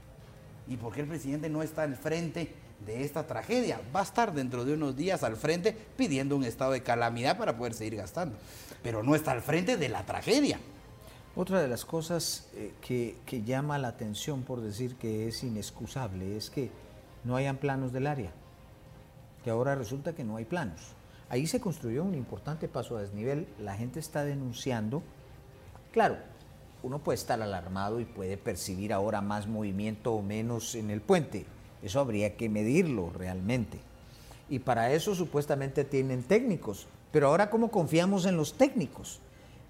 ¿Y 0.67 0.77
por 0.77 0.93
qué 0.93 1.01
el 1.01 1.07
presidente 1.07 1.50
no 1.50 1.62
está 1.62 1.83
al 1.83 1.95
frente 1.95 2.51
de 2.86 3.03
esta 3.03 3.27
tragedia? 3.27 3.79
Va 3.95 4.01
a 4.01 4.03
estar 4.03 4.33
dentro 4.33 4.65
de 4.65 4.74
unos 4.74 4.95
días 4.95 5.24
al 5.24 5.38
frente 5.38 5.77
pidiendo 5.95 6.36
un 6.36 6.43
estado 6.43 6.72
de 6.72 6.81
calamidad 6.81 7.38
para 7.38 7.57
poder 7.57 7.74
seguir 7.74 7.98
gastando, 7.98 8.36
pero 8.81 9.03
no 9.03 9.15
está 9.15 9.31
al 9.31 9.41
frente 9.41 9.77
de 9.77 9.89
la 9.89 10.05
tragedia. 10.05 10.60
Otra 11.36 11.62
de 11.62 11.67
las 11.67 11.83
cosas 11.86 12.48
eh, 12.55 12.74
que, 12.81 13.17
que 13.25 13.43
llama 13.43 13.77
la 13.79 13.88
atención, 13.89 14.43
por 14.43 14.62
decir 14.62 14.95
que 14.95 15.27
es 15.27 15.43
inexcusable, 15.43 16.38
es 16.38 16.50
que 16.50 16.69
no 17.24 17.36
hayan 17.36 17.57
planos 17.57 17.91
del 17.91 18.07
área, 18.07 18.31
que 19.43 19.50
ahora 19.50 19.75
resulta 19.75 20.13
que 20.13 20.24
no 20.24 20.38
hay 20.38 20.45
planos. 20.45 20.81
Ahí 21.29 21.48
se 21.48 21.60
construyó 21.60 22.03
un 22.03 22.13
importante 22.13 22.67
paso 22.67 22.98
a 22.98 23.01
desnivel, 23.01 23.48
la 23.60 23.75
gente 23.75 24.00
está 24.00 24.24
denunciando 24.24 25.01
Claro, 25.93 26.17
uno 26.81 27.00
puede 27.00 27.17
estar 27.17 27.41
alarmado 27.41 28.00
y 28.00 28.05
puede 28.05 28.35
percibir 28.35 28.91
ahora 28.91 29.21
más 29.21 29.47
movimiento 29.47 30.13
o 30.13 30.21
menos 30.21 30.75
en 30.75 30.89
el 30.89 31.00
puente. 31.00 31.45
Eso 31.83 32.00
habría 32.00 32.35
que 32.35 32.50
medirlo 32.50 33.12
realmente. 33.12 33.77
Y 34.50 34.59
para 34.59 34.91
eso 34.91 35.15
supuestamente 35.15 35.85
tienen 35.85 36.23
técnicos. 36.23 36.88
Pero 37.12 37.27
ahora 37.27 37.51
¿cómo 37.51 37.69
confiamos 37.69 38.25
en 38.25 38.35
los 38.35 38.57
técnicos? 38.57 39.19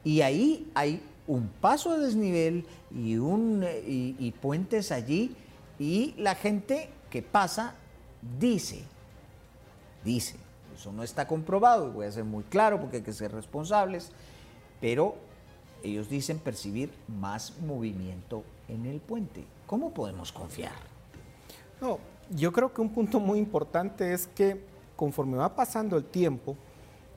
Y 0.06 0.22
ahí 0.22 0.72
hay 0.74 1.04
un 1.28 1.50
paso 1.50 1.98
de 1.98 2.06
desnivel 2.06 2.66
y, 2.90 3.18
un, 3.18 3.66
y, 3.86 4.32
puentes 4.42 4.92
allí 4.92 5.36
y 5.80 6.14
la 6.18 6.36
gente 6.36 6.90
que 7.10 7.22
pasa 7.22 7.76
dice, 8.40 8.84
dice, 10.04 10.36
eso 10.76 10.92
no 10.92 11.04
está 11.04 11.28
comprobado, 11.28 11.92
voy 11.92 12.06
a 12.06 12.12
ser 12.12 12.26
muy 12.26 12.44
claro 12.44 12.80
porque 12.80 12.98
hay 12.98 13.04
que 13.04 13.14
ser 13.14 13.32
responsables, 13.32 14.12
pero 14.82 15.16
ellos 15.84 16.10
dicen 16.10 16.40
percibir 16.40 16.92
más 17.08 17.54
movimiento 17.62 18.44
en 18.70 18.86
el 18.86 19.00
puente. 19.00 19.44
¿Cómo 19.68 19.94
podemos 19.94 20.32
confiar? 20.32 20.74
No, 21.82 22.00
yo 22.32 22.52
creo 22.54 22.74
que 22.74 22.82
un 22.82 22.90
punto 22.90 23.20
muy 23.20 23.38
importante 23.38 24.14
es 24.14 24.28
que 24.28 24.62
conforme 24.96 25.38
va 25.38 25.56
pasando 25.56 25.98
el 25.98 26.06
tiempo, 26.06 26.56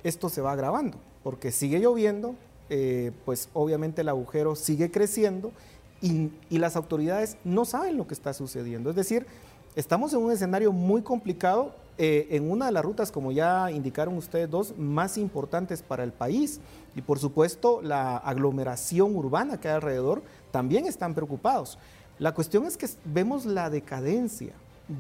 esto 0.02 0.28
se 0.28 0.40
va 0.40 0.52
agravando, 0.52 0.98
porque 1.22 1.52
sigue 1.52 1.78
lloviendo, 1.78 2.34
eh, 2.68 3.12
pues 3.24 3.48
obviamente 3.54 4.02
el 4.02 4.08
agujero 4.08 4.56
sigue 4.56 4.90
creciendo 4.90 5.52
y, 6.00 6.32
y, 6.50 6.58
las 6.58 6.76
autoridades 6.76 7.38
no 7.44 7.64
saben 7.64 7.96
lo 7.96 8.06
que 8.06 8.14
está 8.14 8.32
sucediendo. 8.34 8.90
Es 8.90 8.96
decir, 8.96 9.26
estamos 9.76 10.12
en 10.12 10.20
un 10.20 10.32
escenario 10.32 10.72
muy 10.72 11.02
complicado 11.02 11.74
eh, 11.98 12.28
en 12.30 12.50
una 12.50 12.66
de 12.66 12.72
las 12.72 12.84
rutas, 12.84 13.10
como 13.10 13.32
ya 13.32 13.70
indicaron 13.70 14.16
ustedes 14.16 14.50
dos, 14.50 14.76
más 14.76 15.16
importantes 15.16 15.82
para 15.82 16.04
el 16.04 16.12
país. 16.12 16.60
Y 16.94 17.02
por 17.02 17.18
supuesto, 17.18 17.80
la 17.82 18.18
aglomeración 18.18 19.16
urbana 19.16 19.58
que 19.58 19.68
hay 19.68 19.74
alrededor 19.74 20.22
también 20.50 20.86
están 20.86 21.14
preocupados. 21.14 21.78
La 22.18 22.34
cuestión 22.34 22.66
es 22.66 22.76
que 22.76 22.88
vemos 23.04 23.46
la 23.46 23.70
decadencia 23.70 24.52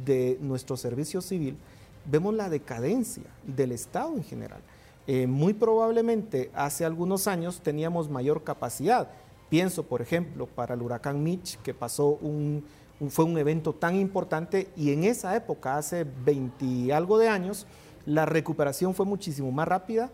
de 0.04 0.38
nuestro 0.40 0.76
servicio 0.76 1.20
civil, 1.20 1.56
vemos 2.04 2.34
la 2.34 2.48
decadencia 2.48 3.24
del 3.44 3.72
Estado 3.72 4.14
en 4.14 4.24
general. 4.24 4.60
Eh, 5.06 5.26
muy 5.26 5.54
probablemente 5.54 6.50
hace 6.54 6.84
algunos 6.84 7.26
años 7.28 7.60
teníamos 7.60 8.10
mayor 8.10 8.42
capacidad. 8.42 9.08
Pienso, 9.48 9.84
por 9.84 10.02
ejemplo, 10.02 10.46
para 10.46 10.74
el 10.74 10.82
huracán 10.82 11.22
Mitch, 11.22 11.58
que 11.62 11.72
pasó 11.72 12.18
un, 12.20 12.64
fue 13.08 13.24
un 13.24 13.36
evento 13.38 13.72
tan 13.72 13.96
importante 13.96 14.68
y 14.76 14.92
en 14.92 15.04
esa 15.04 15.36
época, 15.36 15.76
hace 15.76 16.04
20 16.04 16.64
y 16.64 16.90
algo 16.90 17.18
de 17.18 17.28
años, 17.28 17.66
la 18.06 18.24
recuperación 18.24 18.94
fue 18.94 19.04
muchísimo 19.04 19.50
más 19.52 19.68
rápida 19.68 20.10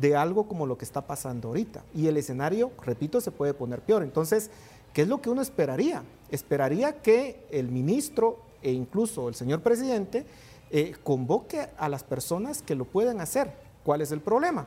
de 0.00 0.16
algo 0.16 0.46
como 0.46 0.66
lo 0.66 0.78
que 0.78 0.84
está 0.84 1.06
pasando 1.06 1.48
ahorita. 1.48 1.84
Y 1.94 2.06
el 2.06 2.16
escenario, 2.16 2.70
repito, 2.82 3.20
se 3.20 3.30
puede 3.30 3.54
poner 3.54 3.80
peor. 3.80 4.02
Entonces, 4.02 4.50
¿qué 4.92 5.02
es 5.02 5.08
lo 5.08 5.20
que 5.20 5.30
uno 5.30 5.42
esperaría? 5.42 6.04
Esperaría 6.30 7.00
que 7.02 7.44
el 7.50 7.68
ministro 7.68 8.38
e 8.62 8.72
incluso 8.72 9.28
el 9.28 9.34
señor 9.34 9.60
presidente 9.60 10.24
eh, 10.70 10.94
convoque 11.02 11.68
a 11.76 11.88
las 11.88 12.04
personas 12.04 12.62
que 12.62 12.74
lo 12.74 12.84
puedan 12.84 13.20
hacer. 13.20 13.52
¿Cuál 13.84 14.00
es 14.00 14.12
el 14.12 14.20
problema? 14.20 14.66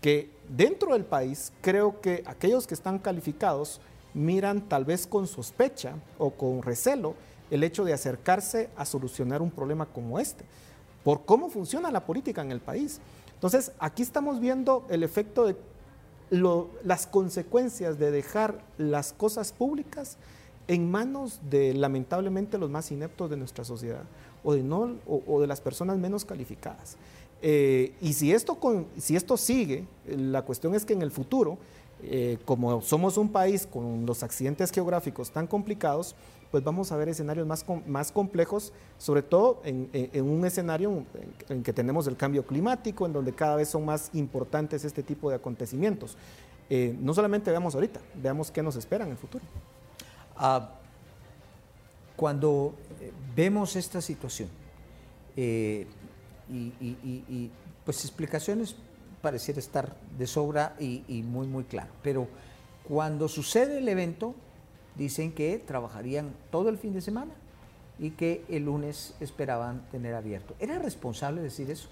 Que 0.00 0.30
dentro 0.48 0.94
del 0.94 1.04
país 1.04 1.52
creo 1.60 2.00
que 2.00 2.22
aquellos 2.26 2.66
que 2.66 2.74
están 2.74 2.98
calificados 2.98 3.80
miran 4.14 4.68
tal 4.68 4.84
vez 4.84 5.06
con 5.06 5.26
sospecha 5.26 5.94
o 6.18 6.30
con 6.30 6.62
recelo 6.62 7.14
el 7.50 7.62
hecho 7.62 7.84
de 7.84 7.92
acercarse 7.92 8.70
a 8.76 8.84
solucionar 8.84 9.42
un 9.42 9.50
problema 9.50 9.86
como 9.86 10.18
este, 10.18 10.44
por 11.02 11.24
cómo 11.24 11.50
funciona 11.50 11.90
la 11.90 12.06
política 12.06 12.42
en 12.42 12.52
el 12.52 12.60
país. 12.60 13.00
Entonces, 13.34 13.72
aquí 13.78 14.02
estamos 14.02 14.40
viendo 14.40 14.86
el 14.88 15.02
efecto 15.02 15.44
de 15.44 15.56
las 16.82 17.06
consecuencias 17.06 17.98
de 17.98 18.10
dejar 18.10 18.64
las 18.78 19.12
cosas 19.12 19.52
públicas 19.52 20.16
en 20.66 20.90
manos 20.90 21.40
de 21.50 21.74
lamentablemente 21.74 22.58
los 22.58 22.70
más 22.70 22.90
ineptos 22.90 23.28
de 23.28 23.36
nuestra 23.36 23.64
sociedad 23.64 24.04
o 24.42 24.54
de, 24.54 24.62
no, 24.62 24.96
o, 25.06 25.40
de 25.40 25.46
las 25.46 25.60
personas 25.60 25.98
menos 25.98 26.24
calificadas. 26.24 26.96
Eh, 27.42 27.94
y 28.00 28.14
si 28.14 28.32
esto, 28.32 28.54
con, 28.54 28.86
si 28.96 29.16
esto 29.16 29.36
sigue, 29.36 29.86
la 30.06 30.42
cuestión 30.42 30.74
es 30.74 30.86
que 30.86 30.94
en 30.94 31.02
el 31.02 31.10
futuro 31.10 31.58
eh, 32.02 32.38
como 32.44 32.82
somos 32.82 33.16
un 33.16 33.30
país 33.30 33.66
con 33.66 34.04
los 34.04 34.22
accidentes 34.22 34.70
geográficos 34.70 35.30
tan 35.30 35.46
complicados, 35.46 36.14
pues 36.50 36.62
vamos 36.62 36.92
a 36.92 36.96
ver 36.96 37.08
escenarios 37.08 37.46
más, 37.46 37.64
más 37.86 38.12
complejos, 38.12 38.72
sobre 38.98 39.22
todo 39.22 39.60
en, 39.64 39.88
un 40.22 40.44
escenario 40.44 41.04
en, 41.48 41.62
que 41.62 41.72
tenemos 41.72 42.06
el 42.06 42.16
cambio 42.16 42.46
climático, 42.46 43.06
en 43.06 43.12
donde 43.12 43.32
cada 43.32 43.56
vez 43.56 43.68
son 43.68 43.84
más 43.84 44.10
importantes 44.12 44.84
este 44.84 45.02
tipo 45.02 45.30
de 45.30 45.36
acontecimientos. 45.36 46.16
Eh, 46.70 46.96
no 47.00 47.12
solamente 47.12 47.50
veamos 47.50 47.74
ahorita, 47.74 48.00
veamos 48.14 48.50
qué 48.50 48.62
nos 48.62 48.76
espera 48.76 49.04
en 49.04 49.10
el 49.10 49.16
futuro. 49.16 49.44
Ah, 50.36 50.70
cuando 52.16 52.74
eh, 53.00 53.12
vemos 53.34 53.74
esta 53.74 54.00
situación, 54.00 54.48
y, 55.36 56.72
y, 56.78 57.50
pues 57.84 58.04
explicaciones 58.04 58.76
pareciera 59.24 59.58
estar 59.58 59.96
de 60.18 60.26
sobra 60.26 60.76
y, 60.78 61.22
muy, 61.26 61.46
muy 61.46 61.64
claro. 61.64 61.90
Pero 62.02 62.28
cuando 62.86 63.26
sucede 63.26 63.78
el 63.78 63.88
evento, 63.88 64.34
dicen 64.96 65.32
que 65.32 65.58
trabajarían 65.58 66.34
todo 66.50 66.68
el 66.68 66.76
fin 66.76 66.92
de 66.92 67.00
semana 67.00 67.32
y 67.98 68.10
que 68.10 68.44
el 68.50 68.66
lunes 68.66 69.14
esperaban 69.20 69.80
tener 69.90 70.14
abierto. 70.14 70.54
¿Era 70.60 70.78
responsable 70.78 71.40
decir 71.40 71.70
eso? 71.70 71.88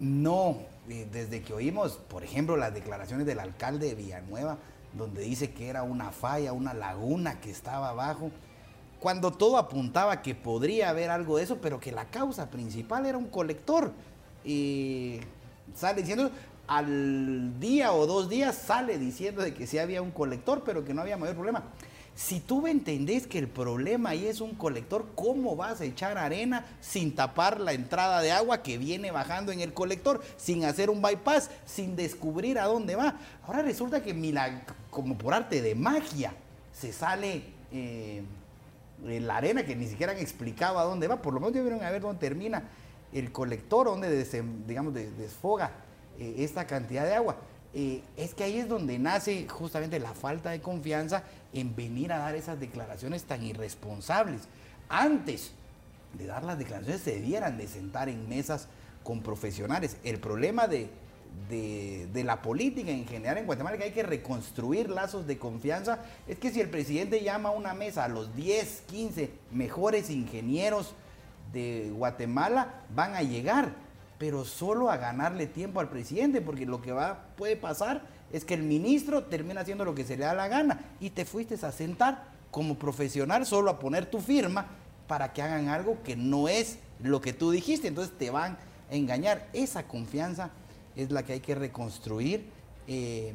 No, 0.00 0.56
eh, 0.88 1.06
desde 1.12 1.40
que 1.40 1.54
oímos, 1.54 1.92
por 2.08 2.24
ejemplo, 2.24 2.56
las 2.56 2.74
declaraciones 2.74 3.26
del 3.26 3.38
alcalde 3.38 3.86
de 3.86 3.94
Villanueva, 3.94 4.58
donde 4.92 5.22
dice 5.22 5.52
que 5.52 5.68
era 5.68 5.84
una 5.84 6.10
falla, 6.10 6.52
una 6.52 6.74
laguna 6.74 7.40
que 7.40 7.52
estaba 7.52 7.90
abajo, 7.90 8.32
cuando 8.98 9.30
todo 9.30 9.56
apuntaba 9.56 10.20
que 10.20 10.34
podría 10.34 10.90
haber 10.90 11.10
algo 11.10 11.36
de 11.36 11.44
eso, 11.44 11.58
pero 11.62 11.78
que 11.78 11.92
la 11.92 12.06
causa 12.06 12.50
principal 12.50 13.06
era 13.06 13.18
un 13.18 13.28
colector. 13.28 13.92
Y 14.44 15.20
sale 15.74 16.00
diciendo, 16.00 16.30
al 16.66 17.58
día 17.60 17.92
o 17.92 18.06
dos 18.06 18.28
días 18.28 18.56
sale 18.56 18.98
diciendo 18.98 19.42
de 19.42 19.54
que 19.54 19.66
sí 19.66 19.78
había 19.78 20.02
un 20.02 20.10
colector, 20.10 20.62
pero 20.64 20.84
que 20.84 20.94
no 20.94 21.02
había 21.02 21.16
mayor 21.16 21.34
problema. 21.34 21.64
Si 22.16 22.38
tú 22.38 22.68
entendés 22.68 23.26
que 23.26 23.40
el 23.40 23.48
problema 23.48 24.10
ahí 24.10 24.26
es 24.26 24.40
un 24.40 24.54
colector, 24.54 25.04
¿cómo 25.16 25.56
vas 25.56 25.80
a 25.80 25.84
echar 25.84 26.16
arena 26.16 26.64
sin 26.80 27.12
tapar 27.12 27.58
la 27.58 27.72
entrada 27.72 28.20
de 28.20 28.30
agua 28.30 28.62
que 28.62 28.78
viene 28.78 29.10
bajando 29.10 29.50
en 29.50 29.60
el 29.60 29.72
colector, 29.72 30.22
sin 30.36 30.64
hacer 30.64 30.90
un 30.90 31.02
bypass, 31.02 31.50
sin 31.66 31.96
descubrir 31.96 32.60
a 32.60 32.66
dónde 32.66 32.94
va? 32.94 33.16
Ahora 33.44 33.62
resulta 33.62 34.00
que 34.00 34.14
como 34.90 35.18
por 35.18 35.34
arte 35.34 35.60
de 35.60 35.74
magia 35.74 36.32
se 36.72 36.92
sale 36.92 37.42
eh, 37.72 38.22
la 39.02 39.36
arena 39.36 39.64
que 39.64 39.74
ni 39.74 39.88
siquiera 39.88 40.12
han 40.12 40.18
explicado 40.18 40.78
a 40.78 40.84
dónde 40.84 41.08
va, 41.08 41.20
por 41.20 41.34
lo 41.34 41.40
menos 41.40 41.52
debieron 41.52 41.82
a 41.82 41.90
ver 41.90 42.02
dónde 42.02 42.20
termina 42.20 42.62
el 43.14 43.32
colector 43.32 43.86
donde 43.86 44.24
digamos, 44.66 44.92
desfoga 44.92 45.70
eh, 46.18 46.34
esta 46.38 46.66
cantidad 46.66 47.04
de 47.04 47.14
agua. 47.14 47.36
Eh, 47.72 48.02
es 48.16 48.34
que 48.34 48.44
ahí 48.44 48.58
es 48.58 48.68
donde 48.68 48.98
nace 48.98 49.48
justamente 49.48 49.98
la 49.98 50.12
falta 50.14 50.50
de 50.50 50.60
confianza 50.60 51.24
en 51.52 51.74
venir 51.74 52.12
a 52.12 52.18
dar 52.18 52.34
esas 52.34 52.60
declaraciones 52.60 53.24
tan 53.24 53.42
irresponsables. 53.42 54.42
Antes 54.88 55.52
de 56.16 56.26
dar 56.26 56.44
las 56.44 56.58
declaraciones 56.58 57.02
se 57.02 57.14
debieran 57.14 57.56
de 57.56 57.66
sentar 57.66 58.08
en 58.08 58.28
mesas 58.28 58.68
con 59.02 59.22
profesionales. 59.22 59.96
El 60.04 60.18
problema 60.18 60.66
de, 60.68 60.88
de, 61.48 62.24
la 62.24 62.42
política 62.42 62.90
en 62.90 63.06
general 63.06 63.38
en 63.38 63.46
Guatemala, 63.46 63.76
que 63.76 63.84
hay 63.84 63.92
que 63.92 64.02
reconstruir 64.02 64.88
lazos 64.88 65.26
de 65.26 65.38
confianza, 65.38 65.98
es 66.26 66.38
que 66.38 66.50
si 66.50 66.60
el 66.60 66.70
presidente 66.70 67.22
llama 67.22 67.50
a 67.50 67.52
una 67.52 67.74
mesa 67.74 68.04
a 68.04 68.08
los 68.08 68.34
10, 68.34 68.84
15 68.86 69.30
mejores 69.52 70.10
ingenieros 70.10 70.94
de 71.54 71.90
Guatemala 71.94 72.82
van 72.94 73.14
a 73.14 73.22
llegar, 73.22 73.72
pero 74.18 74.44
solo 74.44 74.90
a 74.90 74.98
ganarle 74.98 75.46
tiempo 75.46 75.80
al 75.80 75.88
presidente, 75.88 76.42
porque 76.42 76.66
lo 76.66 76.82
que 76.82 76.92
va, 76.92 77.28
puede 77.36 77.56
pasar 77.56 78.02
es 78.32 78.44
que 78.44 78.54
el 78.54 78.62
ministro 78.62 79.24
termina 79.24 79.62
haciendo 79.62 79.84
lo 79.84 79.94
que 79.94 80.04
se 80.04 80.16
le 80.16 80.24
da 80.24 80.34
la 80.34 80.48
gana 80.48 80.80
y 81.00 81.10
te 81.10 81.24
fuiste 81.24 81.54
a 81.64 81.72
sentar 81.72 82.24
como 82.50 82.76
profesional 82.76 83.46
solo 83.46 83.70
a 83.70 83.78
poner 83.78 84.06
tu 84.06 84.20
firma 84.20 84.66
para 85.06 85.32
que 85.32 85.42
hagan 85.42 85.68
algo 85.68 86.02
que 86.02 86.16
no 86.16 86.48
es 86.48 86.78
lo 87.02 87.20
que 87.20 87.32
tú 87.32 87.50
dijiste, 87.50 87.88
entonces 87.88 88.16
te 88.16 88.30
van 88.30 88.56
a 88.90 88.94
engañar. 88.94 89.48
Esa 89.52 89.86
confianza 89.86 90.50
es 90.96 91.10
la 91.10 91.22
que 91.22 91.34
hay 91.34 91.40
que 91.40 91.54
reconstruir 91.54 92.46
eh, 92.86 93.34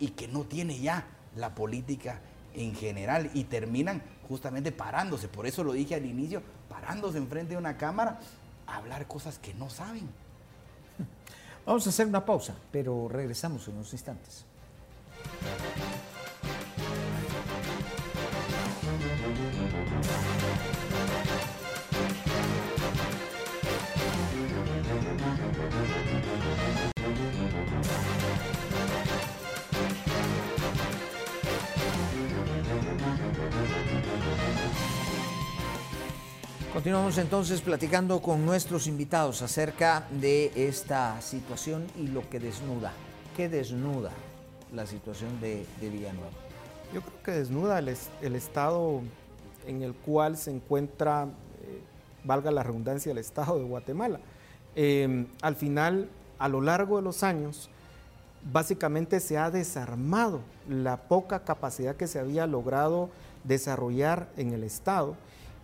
y 0.00 0.08
que 0.08 0.28
no 0.28 0.44
tiene 0.44 0.78
ya 0.78 1.06
la 1.36 1.54
política 1.54 2.20
en 2.54 2.74
general 2.74 3.30
y 3.34 3.44
terminan 3.44 4.02
justamente 4.28 4.72
parándose. 4.72 5.28
Por 5.28 5.46
eso 5.46 5.64
lo 5.64 5.72
dije 5.72 5.94
al 5.94 6.06
inicio, 6.06 6.42
parándose 6.80 7.18
enfrente 7.18 7.52
de 7.52 7.58
una 7.58 7.76
cámara 7.76 8.18
a 8.66 8.76
hablar 8.76 9.06
cosas 9.06 9.38
que 9.38 9.54
no 9.54 9.68
saben. 9.70 10.08
Vamos 11.66 11.86
a 11.86 11.90
hacer 11.90 12.06
una 12.06 12.24
pausa, 12.24 12.54
pero 12.70 13.08
regresamos 13.08 13.66
en 13.68 13.74
unos 13.74 13.92
instantes. 13.92 14.44
Continuamos 36.72 37.16
entonces 37.16 37.62
platicando 37.62 38.20
con 38.20 38.44
nuestros 38.44 38.86
invitados 38.86 39.40
acerca 39.40 40.06
de 40.10 40.52
esta 40.54 41.18
situación 41.22 41.86
y 41.96 42.08
lo 42.08 42.28
que 42.28 42.38
desnuda. 42.38 42.92
¿Qué 43.34 43.48
desnuda 43.48 44.10
la 44.74 44.86
situación 44.86 45.40
de, 45.40 45.64
Villanueva? 45.80 46.28
Yo 46.92 47.00
creo 47.00 47.22
que 47.24 47.30
desnuda 47.32 47.78
el, 47.78 48.36
estado 48.36 49.00
en 49.66 49.82
el 49.82 49.94
cual 49.94 50.36
se 50.36 50.50
encuentra, 50.50 51.24
eh, 51.24 51.80
valga 52.22 52.50
la 52.50 52.62
redundancia, 52.62 53.12
el 53.12 53.18
estado 53.18 53.58
de 53.58 53.64
Guatemala. 53.64 54.20
Em, 54.76 55.26
al 55.40 55.56
final, 55.56 56.10
a 56.38 56.48
lo 56.48 56.60
largo 56.60 56.96
de 56.96 57.02
los 57.02 57.22
años, 57.22 57.70
básicamente 58.52 59.20
se 59.20 59.38
ha 59.38 59.50
desarmado 59.50 60.42
la 60.68 60.98
poca 60.98 61.44
capacidad 61.44 61.96
que 61.96 62.06
se 62.06 62.18
había 62.18 62.46
logrado 62.46 63.08
desarrollar 63.44 64.28
en 64.36 64.52
el 64.52 64.64
estado 64.64 65.16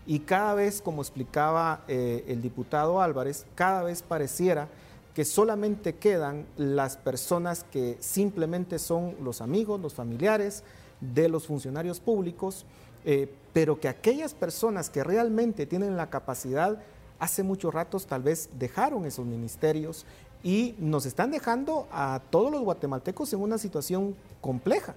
y 0.06 0.20
cada 0.20 0.54
vez, 0.54 0.82
como 0.82 1.02
explicaba 1.02 1.82
eh, 1.88 2.24
el 2.28 2.42
diputado 2.42 3.00
Álvarez, 3.00 3.46
cada 3.54 3.82
vez 3.82 4.02
pareciera 4.02 4.68
que 5.14 5.24
solamente 5.24 5.94
quedan 5.94 6.44
las 6.56 6.96
personas 6.96 7.64
que 7.70 7.96
simplemente 8.00 8.78
son 8.78 9.14
los 9.22 9.40
amigos, 9.40 9.80
los 9.80 9.94
familiares 9.94 10.64
de 11.00 11.28
los 11.28 11.46
funcionarios 11.46 12.00
públicos, 12.00 12.66
eh, 13.04 13.32
pero 13.52 13.78
que 13.78 13.88
aquellas 13.88 14.34
personas 14.34 14.90
que 14.90 15.04
realmente 15.04 15.66
tienen 15.66 15.96
la 15.96 16.10
capacidad, 16.10 16.82
hace 17.18 17.42
muchos 17.42 17.72
ratos 17.72 18.06
tal 18.06 18.22
vez 18.22 18.50
dejaron 18.58 19.06
esos 19.06 19.24
ministerios 19.24 20.04
y 20.42 20.74
nos 20.78 21.06
están 21.06 21.30
dejando 21.30 21.86
a 21.92 22.20
todos 22.30 22.50
los 22.50 22.62
guatemaltecos 22.62 23.32
en 23.32 23.40
una 23.40 23.56
situación 23.56 24.14
compleja 24.40 24.94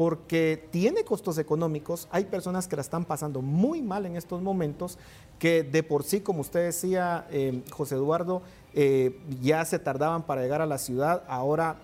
porque 0.00 0.66
tiene 0.70 1.04
costos 1.04 1.36
económicos, 1.36 2.08
hay 2.10 2.24
personas 2.24 2.66
que 2.66 2.74
la 2.74 2.80
están 2.80 3.04
pasando 3.04 3.42
muy 3.42 3.82
mal 3.82 4.06
en 4.06 4.16
estos 4.16 4.40
momentos, 4.40 4.96
que 5.38 5.62
de 5.62 5.82
por 5.82 6.04
sí, 6.04 6.22
como 6.22 6.40
usted 6.40 6.64
decía, 6.64 7.26
eh, 7.28 7.62
José 7.70 7.96
Eduardo, 7.96 8.40
eh, 8.72 9.20
ya 9.42 9.62
se 9.66 9.78
tardaban 9.78 10.22
para 10.22 10.40
llegar 10.40 10.62
a 10.62 10.66
la 10.66 10.78
ciudad, 10.78 11.22
ahora 11.28 11.76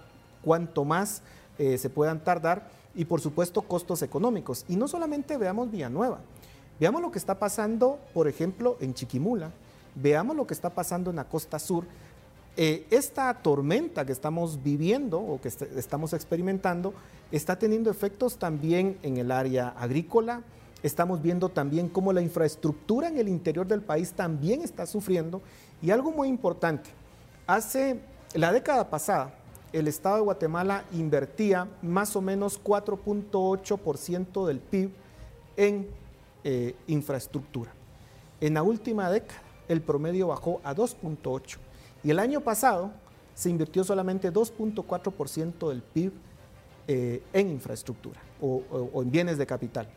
cuanto 0.43 0.87
más 0.87 1.21
eh, 1.59 1.77
se 1.77 1.91
puedan 1.91 2.25
tardar, 2.25 2.71
y 2.95 3.05
por 3.05 3.21
supuesto 3.21 3.61
costos 3.61 4.01
económicos. 4.01 4.65
Y 4.67 4.77
no 4.77 4.89
solamente 4.89 5.37
veamos 5.37 5.71
Villanueva, 5.71 6.21
veamos 6.81 7.03
lo 7.03 7.11
que 7.11 7.19
está 7.19 7.39
pasando, 7.39 7.99
por 8.15 8.29
ejemplo, 8.29 8.79
en 8.81 8.95
Chiquimula, 8.95 9.51
veamos 9.95 10.35
lo 10.37 10.47
que 10.47 10.55
está 10.55 10.71
pasando 10.71 11.11
en 11.11 11.17
la 11.17 11.25
costa 11.25 11.59
sur, 11.59 11.85
esta 12.57 13.35
tormenta 13.35 14.07
que 14.07 14.13
estamos 14.13 14.63
viviendo 14.63 15.21
o 15.21 15.41
que 15.41 15.49
estamos 15.49 16.13
experimentando 16.15 16.95
está 17.31 17.59
teniendo 17.59 17.91
efectos 17.91 18.39
también 18.39 18.99
en 19.03 19.17
el 19.19 19.31
área 19.31 19.69
agrícola. 19.69 20.43
Estamos 20.83 21.21
viendo 21.21 21.49
también 21.49 21.89
cómo 21.89 22.13
la 22.13 22.23
infraestructura 22.23 23.09
en 23.09 23.19
el 23.19 23.29
interior 23.29 23.67
del 23.67 23.83
país 23.83 24.13
también 24.13 24.63
está 24.63 24.87
sufriendo. 24.87 25.43
Y 25.83 25.91
algo 25.91 26.13
muy 26.13 26.29
importante, 26.29 26.91
hace 27.47 28.01
la 28.35 28.53
década 28.53 28.89
pasada, 28.89 29.35
el 29.73 29.89
Estado 29.89 30.17
de 30.17 30.23
Guatemala 30.23 30.85
invertía 30.93 31.69
más 31.83 32.17
o 32.17 32.23
menos 32.23 32.63
4.8% 32.63 34.47
del 34.47 34.61
PIB 34.61 34.91
en 35.57 35.89
eh, 36.45 36.75
infraestructura. 36.87 37.73
En 38.41 38.55
la 38.55 38.63
última 38.63 39.11
década, 39.11 39.43
el 39.69 39.83
promedio 39.83 40.29
bajó 40.29 40.61
a 40.63 40.75
2.8%. 40.75 41.59
Y 42.07 42.11
el 42.13 42.21
año 42.21 42.41
pasado 42.41 42.93
se 43.35 43.51
invirtió 43.51 43.83
solamente 43.83 44.33
2.4% 44.33 45.69
del 45.71 45.83
PIB 45.83 46.13
eh, 46.87 47.21
en 47.33 47.51
infraestructura 47.51 48.21
o, 48.41 48.63
en 49.03 49.11
bienes 49.11 49.39
de 49.39 49.45
capital. 49.45 49.89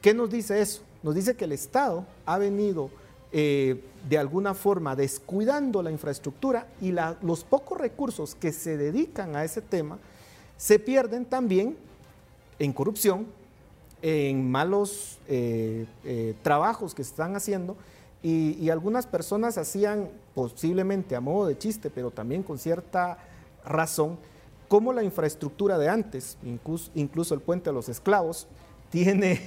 ¿Qué 0.00 0.14
nos 0.14 0.30
dice 0.30 0.60
eso? 0.62 0.82
Nos 1.02 1.16
dice 1.16 1.34
que 1.34 1.46
el 1.46 1.50
Estado 1.50 2.06
ha 2.26 2.38
venido 2.38 2.90
eh, 3.32 3.82
de 4.08 4.18
alguna 4.18 4.54
forma 4.54 4.94
descuidando 4.94 5.82
la 5.82 5.90
infraestructura 5.90 6.68
y 6.80 6.94
los 7.22 7.42
pocos 7.42 7.76
recursos 7.76 8.36
que 8.36 8.52
se 8.52 8.76
dedican 8.76 9.34
a 9.34 9.42
ese 9.42 9.60
tema 9.60 9.98
se 10.56 10.78
pierden 10.78 11.24
también 11.24 11.76
en 12.60 12.72
corrupción, 12.72 13.26
en 14.00 14.48
malos 14.48 15.18
eh, 15.26 15.86
trabajos 16.44 16.94
que 16.94 17.02
se 17.02 17.10
están 17.10 17.34
haciendo 17.34 17.76
y, 18.22 18.70
algunas 18.70 19.06
personas 19.06 19.56
hacían 19.58 20.08
posiblemente 20.34 21.14
a 21.14 21.20
modo 21.20 21.46
de 21.46 21.56
chiste, 21.56 21.90
pero 21.90 22.10
también 22.10 22.42
con 22.42 22.58
cierta 22.58 23.18
razón, 23.64 24.18
como 24.68 24.92
la 24.92 25.04
infraestructura 25.04 25.78
de 25.78 25.88
antes, 25.88 26.36
incluso, 26.94 27.34
el 27.34 27.40
puente 27.40 27.70
de 27.70 27.74
los 27.74 27.88
esclavos, 27.88 28.48
tiene 28.90 29.40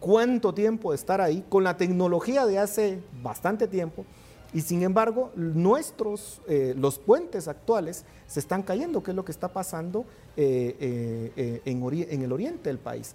cuánto 0.00 0.52
tiempo 0.52 0.90
de 0.90 0.96
estar 0.96 1.20
ahí, 1.20 1.44
con 1.48 1.64
la 1.64 1.76
tecnología 1.76 2.44
de 2.44 2.58
hace 2.58 3.00
bastante 3.22 3.66
tiempo, 3.66 4.04
y 4.52 4.60
sin 4.60 4.82
embargo, 4.82 5.32
nuestros, 5.34 6.40
eh, 6.48 6.74
los 6.76 6.98
puentes 6.98 7.48
actuales 7.48 8.04
se 8.26 8.40
están 8.40 8.62
cayendo, 8.62 9.02
que 9.02 9.10
es 9.12 9.14
lo 9.14 9.24
que 9.24 9.32
está 9.32 9.48
pasando 9.48 10.04
en, 10.36 11.32
en 11.66 12.22
el 12.22 12.32
oriente 12.32 12.68
del 12.68 12.78
país. 12.78 13.14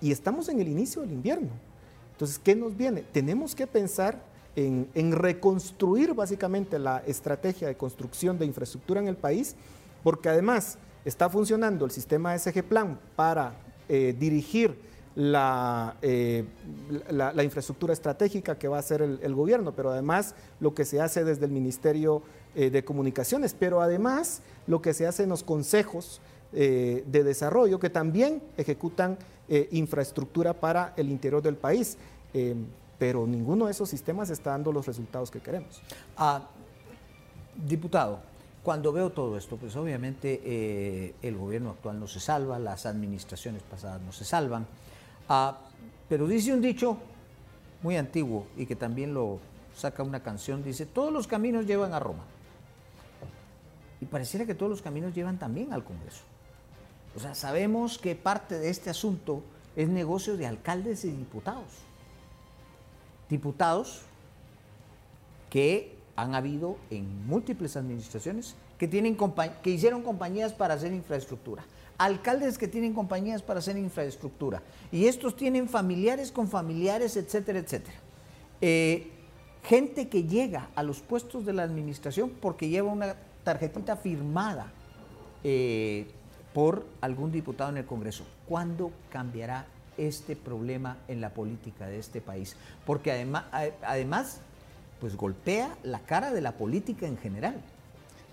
Y 0.00 0.10
estamos 0.12 0.48
en 0.48 0.60
el 0.60 0.68
inicio 0.68 1.02
del 1.02 1.12
invierno. 1.12 1.50
Entonces, 2.20 2.38
¿qué 2.38 2.54
nos 2.54 2.76
viene? 2.76 3.00
Tenemos 3.00 3.54
que 3.54 3.66
pensar 3.66 4.22
en, 4.54 5.12
reconstruir 5.12 6.12
básicamente 6.12 6.78
la 6.78 6.98
estrategia 7.06 7.66
de 7.66 7.78
construcción 7.78 8.38
de 8.38 8.44
infraestructura 8.44 9.00
en 9.00 9.08
el 9.08 9.16
país, 9.16 9.56
porque 10.02 10.28
además 10.28 10.76
está 11.06 11.30
funcionando 11.30 11.86
el 11.86 11.90
sistema 11.90 12.38
SG 12.38 12.62
Plan 12.62 13.00
para 13.16 13.54
eh, 13.88 14.14
dirigir 14.18 14.76
eh, 15.16 16.44
la, 17.08 17.42
infraestructura 17.42 17.94
estratégica 17.94 18.58
que 18.58 18.68
va 18.68 18.76
a 18.76 18.80
hacer 18.80 19.00
el, 19.00 19.34
gobierno, 19.34 19.72
pero 19.72 19.90
además 19.90 20.34
lo 20.60 20.74
que 20.74 20.84
se 20.84 21.00
hace 21.00 21.24
desde 21.24 21.46
el 21.46 21.52
Ministerio 21.52 22.20
eh, 22.54 22.68
de 22.68 22.84
Comunicaciones, 22.84 23.56
pero 23.58 23.80
además 23.80 24.42
lo 24.66 24.82
que 24.82 24.92
se 24.92 25.06
hace 25.06 25.22
en 25.22 25.30
los 25.30 25.42
consejos 25.42 26.20
de 26.52 27.24
desarrollo 27.24 27.78
que 27.78 27.90
también 27.90 28.42
ejecutan 28.56 29.16
eh, 29.52 29.68
infraestructura 29.72 30.52
para 30.52 30.94
el 30.96 31.10
interior 31.10 31.42
del 31.42 31.56
país. 31.56 31.98
Eh, 32.32 32.54
pero 33.00 33.26
ninguno 33.26 33.66
de 33.66 33.72
esos 33.72 33.88
sistemas 33.88 34.30
está 34.30 34.50
dando 34.50 34.70
los 34.70 34.86
resultados 34.86 35.28
que 35.28 35.40
queremos. 35.40 35.82
Ah, 36.16 36.46
diputado, 37.66 38.20
cuando 38.62 38.92
veo 38.92 39.10
todo 39.10 39.36
esto, 39.36 39.56
pues 39.56 39.74
obviamente 39.74 40.40
eh, 40.44 41.14
el 41.22 41.36
gobierno 41.36 41.70
actual 41.70 41.98
no 41.98 42.06
se 42.06 42.20
salva, 42.20 42.60
las 42.60 42.86
administraciones 42.86 43.64
pasadas 43.64 44.00
no 44.02 44.12
se 44.12 44.24
salvan, 44.24 44.66
ah, 45.28 45.58
pero 46.08 46.28
dice 46.28 46.54
un 46.54 46.60
dicho 46.60 46.98
muy 47.82 47.96
antiguo 47.96 48.46
y 48.56 48.66
que 48.66 48.76
también 48.76 49.14
lo 49.14 49.40
saca 49.74 50.04
una 50.04 50.22
canción, 50.22 50.62
dice, 50.62 50.86
todos 50.86 51.12
los 51.12 51.26
caminos 51.26 51.66
llevan 51.66 51.92
a 51.92 51.98
Roma. 51.98 52.22
Y 54.00 54.04
pareciera 54.04 54.46
que 54.46 54.54
todos 54.54 54.70
los 54.70 54.80
caminos 54.80 55.12
llevan 55.12 55.40
también 55.40 55.72
al 55.72 55.82
Congreso. 55.82 56.29
O 57.16 57.20
sea, 57.20 57.34
sabemos 57.34 57.98
que 57.98 58.14
parte 58.14 58.58
de 58.58 58.70
este 58.70 58.90
asunto 58.90 59.42
es 59.76 59.88
negocio 59.88 60.36
de 60.36 60.46
alcaldes 60.46 61.04
y 61.04 61.10
diputados. 61.10 61.68
Diputados 63.28 64.02
que 65.48 65.96
han 66.16 66.34
habido 66.34 66.76
en 66.90 67.26
múltiples 67.26 67.76
administraciones 67.76 68.54
que, 68.78 68.88
tienen 68.88 69.16
que 69.62 69.70
hicieron 69.70 70.02
compañías 70.02 70.52
para 70.52 70.74
hacer 70.74 70.92
infraestructura. 70.92 71.64
Alcaldes 71.98 72.56
que 72.56 72.68
tienen 72.68 72.94
compañías 72.94 73.42
para 73.42 73.58
hacer 73.58 73.76
infraestructura. 73.76 74.62
Y 74.90 75.06
estos 75.06 75.36
tienen 75.36 75.68
familiares 75.68 76.32
con 76.32 76.48
familiares, 76.48 77.16
etcétera, 77.16 77.58
etcétera. 77.58 77.98
Eh, 78.60 79.10
gente 79.62 80.08
que 80.08 80.24
llega 80.24 80.70
a 80.74 80.82
los 80.82 81.00
puestos 81.00 81.44
de 81.44 81.52
la 81.52 81.62
administración 81.62 82.30
porque 82.40 82.68
lleva 82.68 82.90
una 82.90 83.16
tarjetita 83.44 83.96
firmada 83.96 84.72
eh, 85.44 86.06
por 86.52 86.86
algún 87.00 87.32
diputado 87.32 87.70
en 87.70 87.78
el 87.78 87.86
Congreso. 87.86 88.24
¿Cuándo 88.46 88.90
cambiará 89.10 89.66
este 89.96 90.36
problema 90.36 90.98
en 91.08 91.20
la 91.20 91.30
política 91.30 91.86
de 91.86 91.98
este 91.98 92.20
país? 92.20 92.56
Porque 92.84 93.12
además, 93.12 93.44
además 93.82 94.40
pues 95.00 95.16
golpea 95.16 95.76
la 95.82 96.00
cara 96.00 96.32
de 96.32 96.40
la 96.40 96.52
política 96.52 97.06
en 97.06 97.16
general. 97.16 97.60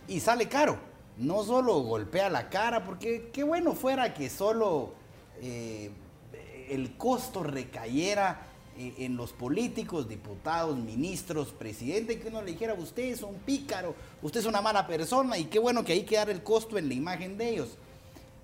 Y 0.08 0.19
sale 0.19 0.47
caro. 0.47 0.77
No 1.17 1.43
solo 1.43 1.82
golpea 1.82 2.30
la 2.30 2.49
cara, 2.49 2.84
porque 2.84 3.30
qué 3.34 3.43
bueno 3.43 3.73
fuera 3.73 4.13
que 4.13 4.30
solo 4.30 4.91
eh, 5.41 5.89
el 6.69 6.95
costo 6.95 7.41
recayera 7.41 8.41
eh, 8.77 8.93
en 8.99 9.17
los 9.17 9.32
políticos, 9.34 10.08
diputados, 10.08 10.77
ministros, 10.77 11.47
presidente, 11.53 12.19
que 12.19 12.27
uno 12.27 12.43
le 12.43 12.51
dijera, 12.51 12.75
usted 12.75 13.06
es 13.06 13.23
un 13.23 13.34
pícaro, 13.36 13.95
usted 14.21 14.41
es 14.41 14.45
una 14.45 14.62
mala 14.62 14.86
persona, 14.86 15.39
y 15.39 15.45
qué 15.45 15.58
bueno 15.58 15.84
que 15.84 15.93
hay 15.93 16.03
que 16.03 16.17
dar 16.17 16.30
el 16.30 16.43
costo 16.43 16.77
en 16.77 16.88
la 16.88 16.93
imagen 16.93 17.36
de 17.36 17.49
ellos 17.49 17.77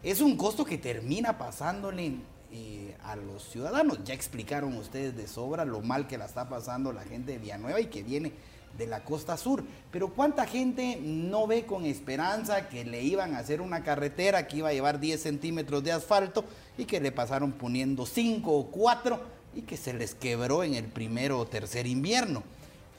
es 0.03 0.19
un 0.19 0.35
costo 0.35 0.65
que 0.65 0.77
termina 0.77 1.37
pasándole 1.37 2.15
eh, 2.51 2.95
a 3.03 3.15
los 3.15 3.43
ciudadanos. 3.49 4.03
Ya 4.03 4.13
explicaron 4.13 4.75
ustedes 4.75 5.15
de 5.15 5.27
sobra 5.27 5.63
lo 5.63 5.81
mal 5.81 6.07
que 6.07 6.17
la 6.17 6.25
está 6.25 6.49
pasando 6.49 6.91
la 6.91 7.03
gente 7.03 7.31
de 7.31 7.37
Villanueva 7.39 7.79
y 7.79 7.85
que 7.85 8.03
viene 8.03 8.33
de 8.77 8.85
la 8.85 9.03
costa 9.03 9.37
sur. 9.37 9.63
Pero 9.91 10.09
¿cuánta 10.09 10.45
gente 10.45 10.99
no 11.01 11.47
ve 11.47 11.65
con 11.65 11.85
esperanza 11.85 12.67
que 12.67 12.83
le 12.83 13.01
iban 13.01 13.33
a 13.33 13.39
hacer 13.39 13.61
una 13.61 13.83
carretera 13.83 14.47
que 14.47 14.57
iba 14.57 14.69
a 14.69 14.73
llevar 14.73 14.99
10 14.99 15.21
centímetros 15.21 15.83
de 15.83 15.93
asfalto 15.93 16.43
y 16.77 16.85
que 16.85 16.99
le 16.99 17.11
pasaron 17.11 17.53
poniendo 17.53 18.05
5 18.05 18.51
o 18.51 18.67
4 18.67 19.19
y 19.55 19.61
que 19.61 19.77
se 19.77 19.93
les 19.93 20.15
quebró 20.15 20.63
en 20.63 20.73
el 20.73 20.85
primero 20.85 21.39
o 21.39 21.47
tercer 21.47 21.87
invierno? 21.87 22.43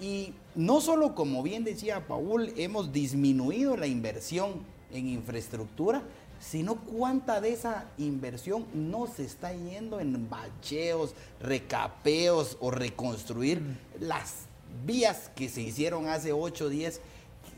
Y 0.01 0.33
no 0.55 0.81
solo, 0.81 1.15
como 1.15 1.43
bien 1.43 1.65
decía 1.65 2.07
Paul, 2.07 2.53
hemos 2.57 2.93
disminuido 2.93 3.77
la 3.77 3.87
inversión 3.87 4.65
en 4.93 5.09
infraestructura, 5.09 6.03
sino 6.51 6.77
cuánta 6.77 7.41
de 7.41 7.53
esa 7.53 7.87
inversión 7.97 8.67
no 8.75 9.07
se 9.07 9.25
está 9.25 9.53
yendo 9.55 9.99
en 9.99 10.29
bacheos, 10.29 11.15
recapeos 11.41 12.59
o 12.61 12.71
reconstruir 12.71 13.63
las 13.99 14.47
vías 14.85 15.31
que 15.35 15.49
se 15.49 15.63
hicieron 15.63 16.07
hace 16.07 16.33
8, 16.33 16.69
10 16.69 17.01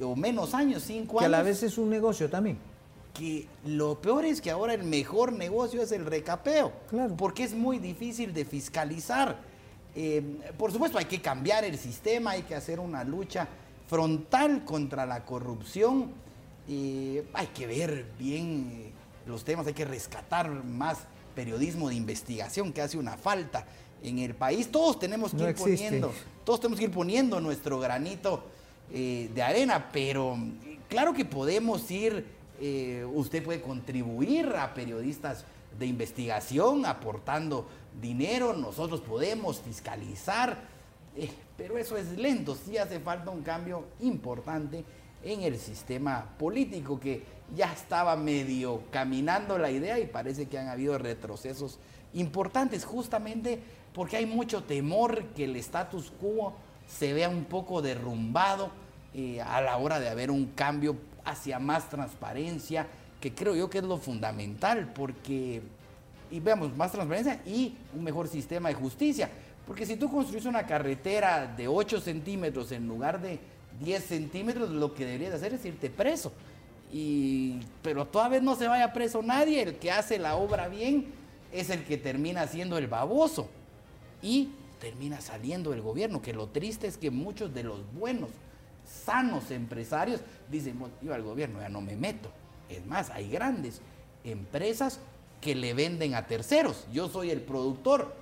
o 0.03 0.14
menos 0.14 0.55
años, 0.55 0.85
5 0.85 1.18
años. 1.18 1.20
Que 1.20 1.27
a 1.27 1.29
la 1.29 1.42
vez 1.42 1.62
es 1.62 1.79
un 1.79 1.90
negocio 1.90 2.31
también. 2.31 2.59
Que 3.12 3.49
lo 3.64 4.01
peor 4.01 4.25
es 4.25 4.40
que 4.40 4.51
ahora 4.51 4.75
el 4.75 4.85
mejor 4.85 5.33
negocio 5.33 5.83
es 5.83 5.90
el 5.90 6.05
recapeo. 6.05 6.72
Claro. 6.88 7.16
Porque 7.16 7.42
es 7.42 7.55
muy 7.55 7.79
difícil 7.79 8.33
de 8.33 8.44
fiscalizar. 8.44 9.37
Eh, 9.96 10.22
por 10.57 10.70
supuesto, 10.70 10.99
hay 10.99 11.07
que 11.07 11.20
cambiar 11.20 11.64
el 11.64 11.77
sistema, 11.79 12.33
hay 12.33 12.42
que 12.42 12.55
hacer 12.55 12.79
una 12.79 13.03
lucha 13.03 13.49
frontal 13.88 14.64
contra 14.64 15.07
la 15.07 15.25
corrupción 15.25 16.26
hay 16.68 17.46
que 17.55 17.66
ver 17.66 18.07
bien 18.18 18.70
eh, 18.72 18.92
los 19.26 19.44
temas, 19.44 19.66
hay 19.66 19.74
que 19.74 19.85
rescatar 19.85 20.50
más 20.64 20.98
periodismo 21.35 21.88
de 21.88 21.94
investigación 21.94 22.72
que 22.72 22.83
hace 22.83 22.98
una 22.98 23.16
falta 23.16 23.66
en 24.02 24.18
el 24.18 24.35
país. 24.35 24.70
Todos 24.70 24.98
tenemos 24.98 25.33
que 25.33 25.48
ir 25.48 25.55
poniendo, 25.55 26.12
todos 26.44 26.61
tenemos 26.61 26.79
que 26.79 26.87
ir 26.87 26.90
poniendo 26.90 27.40
nuestro 27.40 27.79
granito 27.79 28.44
eh, 28.92 29.31
de 29.35 29.42
arena, 29.42 29.90
pero 29.92 30.37
claro 30.88 31.12
que 31.12 31.24
podemos 31.24 31.88
ir, 31.90 32.26
eh, 32.61 33.07
usted 33.14 33.44
puede 33.44 33.61
contribuir 33.61 34.48
a 34.59 34.74
periodistas 34.74 35.44
de 35.79 35.87
investigación 35.87 36.87
aportando 36.87 37.68
dinero, 38.00 38.55
nosotros 38.55 39.00
podemos 39.00 39.61
fiscalizar, 39.61 40.64
pero 41.57 41.79
eso 41.79 41.96
es 41.96 42.16
lento, 42.16 42.57
sí 42.57 42.76
hace 42.76 42.98
falta 43.00 43.31
un 43.31 43.42
cambio 43.42 43.85
importante 44.00 44.85
en 45.22 45.42
el 45.42 45.59
sistema 45.59 46.26
político, 46.38 47.00
que 47.00 47.22
ya 47.55 47.72
estaba 47.72 48.16
medio 48.16 48.83
caminando 48.90 49.59
la 49.59 49.70
idea 49.70 49.98
y 49.98 50.07
parece 50.07 50.46
que 50.46 50.59
han 50.59 50.68
habido 50.68 50.98
retrocesos 50.98 51.79
importantes, 52.14 52.85
justamente 52.85 53.61
porque 53.92 54.16
hay 54.16 54.26
mucho 54.26 54.62
temor 54.64 55.24
que 55.29 55.44
el 55.44 55.57
status 55.57 56.12
quo 56.20 56.55
se 56.87 57.12
vea 57.12 57.29
un 57.29 57.44
poco 57.44 57.83
derrumbado 57.83 58.70
eh, 59.14 59.40
a 59.40 59.61
la 59.61 59.76
hora 59.79 59.98
de 59.98 60.09
haber 60.09 60.31
un 60.31 60.46
cambio 60.46 60.96
hacia 61.24 61.59
más 61.59 61.88
transparencia, 61.88 62.87
que 63.20 63.35
creo 63.35 63.57
yo 63.57 63.70
que 63.70 63.79
es 63.79 63.85
lo 63.85 63.96
fundamental, 63.96 64.92
porque, 64.94 65.62
y 66.31 66.40
veamos, 66.40 66.76
más 66.76 66.92
transparencia 66.92 67.40
y 67.46 67.74
un 67.94 68.05
mejor 68.05 68.29
sistema 68.29 68.68
de 68.68 68.74
justicia. 68.74 69.31
Porque 69.66 69.85
si 69.85 69.96
tú 69.96 70.11
construyes 70.11 70.46
una 70.46 70.66
carretera 70.66 71.46
de 71.46 71.66
8 71.66 72.00
centímetros 72.00 72.70
en 72.72 72.87
lugar 72.87 73.20
de 73.20 73.40
10 73.81 74.05
centímetros, 74.05 74.71
lo 74.71 74.95
que 74.95 75.05
deberías 75.05 75.35
hacer 75.35 75.55
es 75.55 75.65
irte 75.65 75.91
preso. 75.91 76.33
Y, 76.93 77.61
pero 77.83 78.07
todavía 78.07 78.41
no 78.41 78.55
se 78.57 78.69
vaya 78.69 78.93
preso 78.93 79.23
nadie, 79.23 79.62
el 79.62 79.77
que 79.77 79.91
hace 79.91 80.19
la 80.19 80.37
obra 80.37 80.69
bien 80.69 81.07
es 81.53 81.71
el 81.71 81.85
que 81.85 81.97
termina 81.97 82.47
siendo 82.47 82.79
el 82.79 82.87
baboso 82.87 83.49
y 84.23 84.51
termina 84.81 85.21
saliendo 85.21 85.73
el 85.73 85.83
gobierno, 85.83 86.23
que 86.23 86.33
lo 86.33 86.49
triste 86.49 86.87
es 86.87 86.97
que 86.97 87.11
muchos 87.11 87.53
de 87.55 87.65
los 87.65 87.81
buenos, 87.95 88.31
sanos 89.05 89.51
empresarios 89.51 90.21
dicen, 90.51 90.79
yo 91.03 91.15
al 91.15 91.23
gobierno 91.23 91.61
ya 91.61 91.69
no 91.69 91.81
me 91.81 91.97
meto. 91.97 92.31
Es 92.69 92.85
más, 92.87 93.11
hay 93.11 93.29
grandes 93.31 93.81
empresas 94.25 95.01
que 95.41 95.55
le 95.55 95.75
venden 95.75 96.15
a 96.15 96.27
terceros, 96.27 96.87
yo 96.93 97.09
soy 97.09 97.31
el 97.31 97.41
productor, 97.41 98.15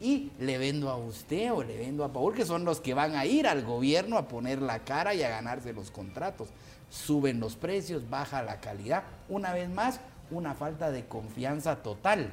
y 0.00 0.30
le 0.38 0.58
vendo 0.58 0.90
a 0.90 0.96
usted 0.96 1.52
o 1.52 1.62
le 1.62 1.76
vendo 1.76 2.04
a 2.04 2.12
Paul, 2.12 2.34
que 2.34 2.44
son 2.44 2.64
los 2.64 2.80
que 2.80 2.94
van 2.94 3.16
a 3.16 3.26
ir 3.26 3.46
al 3.46 3.64
gobierno 3.64 4.16
a 4.16 4.28
poner 4.28 4.62
la 4.62 4.80
cara 4.80 5.14
y 5.14 5.22
a 5.22 5.28
ganarse 5.28 5.72
los 5.72 5.90
contratos. 5.90 6.48
Suben 6.90 7.40
los 7.40 7.56
precios, 7.56 8.08
baja 8.08 8.42
la 8.42 8.60
calidad. 8.60 9.02
Una 9.28 9.52
vez 9.52 9.68
más, 9.68 10.00
una 10.30 10.54
falta 10.54 10.90
de 10.90 11.06
confianza 11.06 11.76
total. 11.76 12.32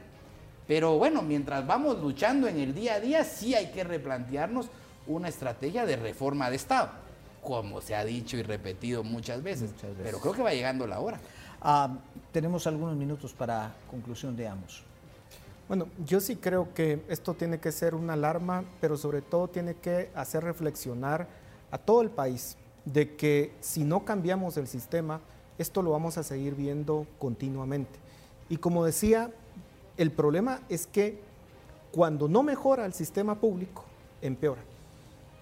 Pero 0.67 0.97
bueno, 0.97 1.21
mientras 1.21 1.65
vamos 1.65 1.99
luchando 1.99 2.47
en 2.47 2.59
el 2.59 2.73
día 2.73 2.95
a 2.95 2.99
día, 2.99 3.23
sí 3.23 3.55
hay 3.55 3.71
que 3.71 3.83
replantearnos 3.83 4.67
una 5.07 5.27
estrategia 5.27 5.85
de 5.85 5.95
reforma 5.95 6.49
de 6.49 6.55
Estado, 6.55 6.89
como 7.41 7.81
se 7.81 7.95
ha 7.95 8.03
dicho 8.03 8.37
y 8.37 8.43
repetido 8.43 9.03
muchas 9.03 9.43
veces. 9.43 9.71
Muchas 9.73 9.91
veces. 9.91 10.05
Pero 10.05 10.19
creo 10.19 10.33
que 10.33 10.41
va 10.41 10.53
llegando 10.53 10.87
la 10.87 10.99
hora. 10.99 11.19
Ah, 11.61 11.97
tenemos 12.31 12.65
algunos 12.67 12.95
minutos 12.95 13.33
para 13.33 13.73
conclusión 13.89 14.35
de 14.35 14.47
ambos. 14.47 14.83
Bueno, 15.67 15.87
yo 16.05 16.19
sí 16.19 16.35
creo 16.35 16.71
que 16.75 17.01
esto 17.09 17.33
tiene 17.33 17.59
que 17.59 17.71
ser 17.71 17.95
una 17.95 18.13
alarma, 18.13 18.63
pero 18.79 18.97
sobre 18.97 19.23
todo 19.23 19.47
tiene 19.47 19.73
que 19.73 20.11
hacer 20.13 20.43
reflexionar 20.43 21.27
a 21.71 21.79
todo 21.79 22.01
el 22.01 22.11
país 22.11 22.55
de 22.85 23.15
que 23.15 23.51
si 23.61 23.83
no 23.83 24.05
cambiamos 24.05 24.57
el 24.57 24.67
sistema, 24.67 25.21
esto 25.57 25.81
lo 25.81 25.89
vamos 25.89 26.19
a 26.19 26.23
seguir 26.23 26.53
viendo 26.53 27.07
continuamente. 27.17 27.97
Y 28.47 28.57
como 28.57 28.85
decía, 28.85 29.31
el 29.97 30.11
problema 30.11 30.61
es 30.69 30.85
que 30.85 31.19
cuando 31.91 32.27
no 32.27 32.43
mejora 32.43 32.85
el 32.85 32.93
sistema 32.93 33.33
público, 33.39 33.85
empeora. 34.21 34.61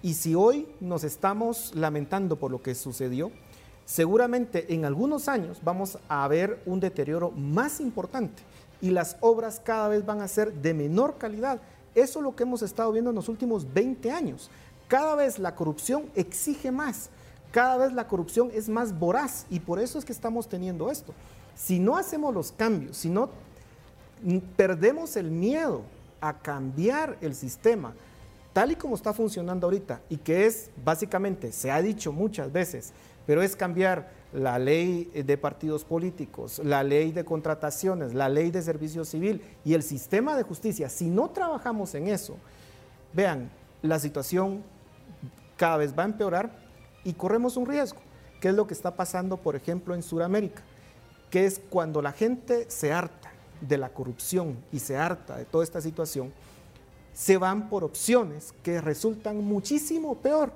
Y 0.00 0.14
si 0.14 0.34
hoy 0.34 0.66
nos 0.80 1.04
estamos 1.04 1.74
lamentando 1.74 2.36
por 2.36 2.50
lo 2.50 2.62
que 2.62 2.74
sucedió, 2.74 3.30
seguramente 3.84 4.72
en 4.72 4.86
algunos 4.86 5.28
años 5.28 5.60
vamos 5.62 5.98
a 6.08 6.26
ver 6.28 6.62
un 6.64 6.80
deterioro 6.80 7.30
más 7.30 7.78
importante 7.78 8.42
y 8.84 8.90
las 8.90 9.16
obras 9.20 9.62
cada 9.64 9.88
vez 9.88 10.04
van 10.04 10.20
a 10.20 10.28
ser 10.28 10.52
de 10.52 10.74
menor 10.74 11.16
calidad. 11.16 11.58
Eso 11.94 12.18
es 12.18 12.22
lo 12.22 12.36
que 12.36 12.42
hemos 12.42 12.60
estado 12.60 12.92
viendo 12.92 13.08
en 13.08 13.16
los 13.16 13.30
últimos 13.30 13.72
20 13.72 14.10
años. 14.10 14.50
Cada 14.88 15.14
vez 15.14 15.38
la 15.38 15.54
corrupción 15.54 16.04
exige 16.14 16.70
más, 16.70 17.08
cada 17.50 17.78
vez 17.78 17.94
la 17.94 18.06
corrupción 18.06 18.50
es 18.52 18.68
más 18.68 18.98
voraz 18.98 19.46
y 19.48 19.60
por 19.60 19.78
eso 19.78 19.98
es 19.98 20.04
que 20.04 20.12
estamos 20.12 20.48
teniendo 20.48 20.90
esto. 20.90 21.14
Si 21.56 21.78
no 21.78 21.96
hacemos 21.96 22.34
los 22.34 22.52
cambios, 22.52 22.98
si 22.98 23.08
no 23.08 23.30
perdemos 24.54 25.16
el 25.16 25.30
miedo 25.30 25.80
a 26.20 26.34
cambiar 26.34 27.16
el 27.22 27.34
sistema 27.34 27.94
tal 28.52 28.72
y 28.72 28.76
como 28.76 28.96
está 28.96 29.14
funcionando 29.14 29.66
ahorita 29.66 30.02
y 30.10 30.18
que 30.18 30.44
es 30.44 30.68
básicamente, 30.84 31.52
se 31.52 31.70
ha 31.70 31.80
dicho 31.80 32.12
muchas 32.12 32.52
veces, 32.52 32.92
pero 33.26 33.42
es 33.42 33.56
cambiar 33.56 34.10
la 34.34 34.58
ley 34.58 35.04
de 35.14 35.38
partidos 35.38 35.84
políticos, 35.84 36.60
la 36.64 36.82
ley 36.82 37.12
de 37.12 37.24
contrataciones, 37.24 38.14
la 38.14 38.28
ley 38.28 38.50
de 38.50 38.62
servicio 38.62 39.04
civil 39.04 39.40
y 39.64 39.74
el 39.74 39.82
sistema 39.82 40.36
de 40.36 40.42
justicia, 40.42 40.88
si 40.88 41.08
no 41.08 41.30
trabajamos 41.30 41.94
en 41.94 42.08
eso, 42.08 42.36
vean, 43.12 43.48
la 43.80 44.00
situación 44.00 44.62
cada 45.56 45.76
vez 45.76 45.96
va 45.96 46.02
a 46.02 46.06
empeorar 46.06 46.50
y 47.04 47.12
corremos 47.12 47.56
un 47.56 47.66
riesgo, 47.66 48.00
que 48.40 48.48
es 48.48 48.54
lo 48.54 48.66
que 48.66 48.74
está 48.74 48.96
pasando, 48.96 49.36
por 49.36 49.54
ejemplo, 49.54 49.94
en 49.94 50.02
Sudamérica, 50.02 50.62
que 51.30 51.46
es 51.46 51.60
cuando 51.70 52.02
la 52.02 52.10
gente 52.10 52.66
se 52.68 52.92
harta 52.92 53.30
de 53.60 53.78
la 53.78 53.90
corrupción 53.90 54.56
y 54.72 54.80
se 54.80 54.96
harta 54.96 55.36
de 55.36 55.44
toda 55.44 55.62
esta 55.62 55.80
situación, 55.80 56.32
se 57.12 57.36
van 57.36 57.68
por 57.68 57.84
opciones 57.84 58.52
que 58.64 58.80
resultan 58.80 59.44
muchísimo 59.44 60.16
peor 60.16 60.52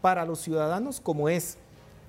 para 0.00 0.24
los 0.24 0.40
ciudadanos, 0.40 0.98
como 0.98 1.28
es 1.28 1.58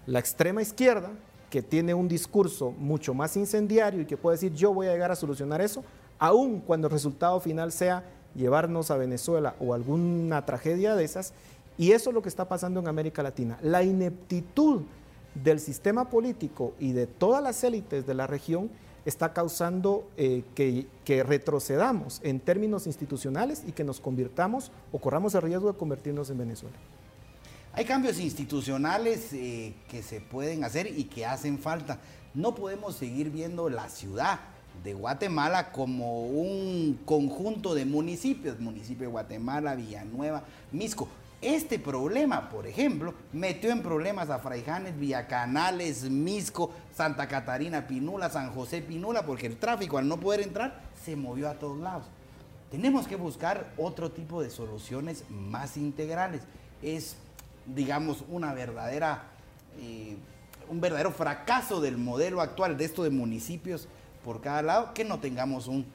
la 0.10 0.20
extrema 0.20 0.62
izquierda, 0.62 1.12
que 1.52 1.62
tiene 1.62 1.94
un 1.94 2.08
discurso 2.08 2.72
mucho 2.72 3.14
más 3.14 3.38
incendiario 3.38 4.02
y 4.02 4.06
que 4.06 4.18
puede 4.18 4.36
decir 4.36 4.54
yo 4.54 4.74
voy 4.74 4.88
a 4.88 4.92
llegar 4.92 5.12
a 5.12 5.16
solucionar 5.16 5.62
eso, 5.62 5.84
aun 6.18 6.62
cuando 6.62 6.88
el 6.88 6.94
resultado 6.94 7.40
final 7.40 7.72
sea 7.72 8.04
llevarnos 8.36 8.90
a 8.92 8.98
Venezuela 8.98 9.56
o 9.60 9.74
alguna 9.74 10.46
tragedia 10.46 10.96
de 10.96 11.04
esas. 11.04 11.34
Y 11.78 11.92
eso 11.92 12.10
es 12.10 12.14
lo 12.14 12.22
que 12.22 12.30
está 12.30 12.48
pasando 12.48 12.80
en 12.80 12.88
América 12.88 13.24
Latina. 13.24 13.58
La 13.62 13.84
ineptitud 13.84 14.82
del 15.36 15.60
sistema 15.60 16.10
político 16.10 16.74
y 16.80 16.92
de 16.92 17.08
todas 17.08 17.42
las 17.42 17.64
élites 17.64 18.06
de 18.06 18.14
la 18.16 18.28
región 18.28 18.70
está 19.06 19.32
causando 19.32 20.08
eh, 20.18 20.44
que, 20.56 20.88
que 21.06 21.24
retrocedamos 21.24 22.20
en 22.24 22.40
términos 22.40 22.86
institucionales 22.86 23.64
y 23.66 23.72
que 23.72 23.84
nos 23.84 24.02
convirtamos 24.02 24.72
o 24.92 25.00
corramos 25.00 25.36
el 25.36 25.44
riesgo 25.44 25.72
de 25.72 25.78
convertirnos 25.78 26.30
en 26.32 26.40
Venezuela. 26.40 26.78
Hay 27.74 27.86
cambios 27.86 28.20
institucionales 28.20 29.32
eh, 29.32 29.74
que 29.90 30.02
se 30.02 30.22
pueden 30.22 30.64
hacer 30.64 30.88
y 30.88 31.06
que 31.06 31.26
hacen 31.26 31.60
falta. 31.60 32.00
No 32.34 32.56
podemos 32.56 32.96
seguir 32.96 33.30
viendo 33.30 33.70
la 33.70 33.90
ciudad 33.90 34.40
de 34.84 34.94
Guatemala 34.94 35.72
como 35.72 36.26
un 36.26 37.00
conjunto 37.06 37.76
de 37.76 37.86
municipios, 37.86 38.60
municipio 38.60 39.08
de 39.08 39.12
Guatemala, 39.12 39.76
Villanueva, 39.76 40.44
Misco. 40.72 41.08
Este 41.42 41.80
problema, 41.80 42.50
por 42.50 42.68
ejemplo, 42.68 43.14
metió 43.32 43.70
en 43.70 43.82
problemas 43.82 44.30
a 44.30 44.40
Fraijanes, 44.40 45.00
Villacanales, 45.00 46.10
Misco, 46.10 46.72
Santa 46.94 47.28
Catarina, 47.28 47.88
Pinula, 47.88 48.30
San 48.30 48.52
José, 48.54 48.82
Pinula, 48.82 49.26
porque 49.26 49.48
el 49.48 49.58
tráfico 49.58 49.98
al 49.98 50.08
no 50.08 50.20
poder 50.20 50.42
entrar 50.42 50.82
se 51.06 51.16
movió 51.16 51.50
a 51.50 51.54
todos 51.54 51.80
lados. 51.80 52.06
Tenemos 52.72 53.08
que 53.08 53.16
buscar 53.16 53.72
otro 53.78 54.12
tipo 54.12 54.42
de 54.42 54.50
soluciones 54.50 55.24
más 55.30 55.78
integrales. 55.78 56.42
Es 56.82 57.16
digamos, 57.74 58.24
una 58.30 58.54
verdadera, 58.54 59.24
eh, 59.80 60.18
un 60.70 60.82
verdadero 60.82 61.12
fracaso 61.12 61.82
del 61.82 61.98
modelo 61.98 62.42
actual 62.42 62.78
de 62.78 62.86
esto 62.86 63.04
de 63.04 63.10
municipios 63.10 63.88
por 64.24 64.42
cada 64.42 64.62
lado, 64.62 64.94
que 64.94 65.04
no 65.04 65.20
tengamos 65.20 65.68
un 65.68 65.86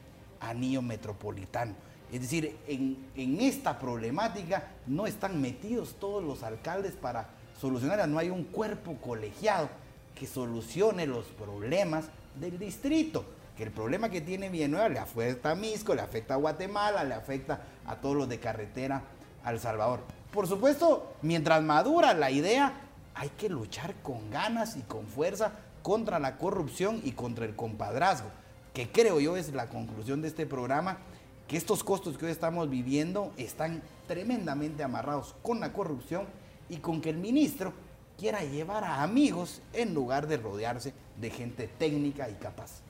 anillo 0.41 0.83
metropolitano. 0.83 1.75
Es 2.13 2.21
decir, 2.21 2.57
en, 2.69 3.07
en 3.17 3.41
esta 3.41 3.79
problemática 3.79 4.69
no 4.87 5.07
están 5.07 5.41
metidos 5.41 5.97
todos 5.99 6.23
los 6.23 6.43
alcaldes 6.43 6.93
para 6.93 7.29
solucionarla, 7.61 8.07
no 8.07 8.19
hay 8.19 8.31
un 8.31 8.45
cuerpo 8.45 8.97
colegiado 9.01 9.69
que 10.15 10.27
solucione 10.27 11.07
los 11.07 11.27
problemas 11.27 12.07
del 12.39 12.59
distrito. 12.59 13.25
Que 13.57 13.63
el 13.63 13.71
problema 13.71 14.09
que 14.09 14.21
tiene 14.21 14.49
Villanueva 14.49 14.89
le 14.89 14.99
afecta 14.99 15.53
a 15.53 15.55
Misco, 15.55 15.95
le 15.95 16.03
afecta 16.03 16.35
a 16.35 16.39
Guatemala, 16.39 17.05
le 17.05 17.15
afecta 17.15 17.61
a 17.87 17.97
todos 17.97 18.17
los 18.17 18.29
de 18.29 18.41
carretera 18.41 19.03
al 19.45 19.61
Salvador. 19.61 20.01
Por 20.35 20.49
supuesto, 20.49 21.15
mientras 21.23 21.63
madura 21.63 22.13
la 22.13 22.33
idea, 22.33 22.73
hay 23.15 23.29
que 23.29 23.49
luchar 23.49 23.95
con 24.03 24.33
ganas 24.33 24.77
y 24.77 24.81
con 24.81 25.07
fuerza 25.07 25.53
contra 25.81 26.19
la 26.19 26.39
corrupción 26.39 27.01
y 27.05 27.13
contra 27.13 27.45
el 27.45 27.55
compadrazgo, 27.55 28.31
que 28.73 28.91
creo 28.91 29.21
yo 29.21 29.37
es 29.37 29.55
la 29.55 29.69
conclusión 29.69 30.23
de 30.23 30.29
este 30.29 30.45
programa, 30.45 30.99
que 31.47 31.57
estos 31.57 31.85
costos 31.85 32.19
que 32.19 32.27
hoy 32.27 32.33
estamos 32.33 32.69
viviendo 32.69 33.33
están 33.37 33.81
tremendamente 34.09 34.83
amarrados 34.83 35.37
con 35.41 35.61
la 35.61 35.73
corrupción 35.73 36.27
y 36.69 36.79
con 36.79 37.01
que 37.01 37.11
el 37.11 37.19
ministro 37.19 37.73
quiera 38.19 38.43
llevar 38.43 38.83
a 38.83 39.05
amigos 39.05 39.63
en 39.73 39.95
lugar 39.95 40.27
de 40.27 40.39
rodearse 40.39 40.95
de 41.21 41.31
gente 41.31 41.69
técnica 41.79 42.29
y 42.29 42.35
capaz. 42.35 42.81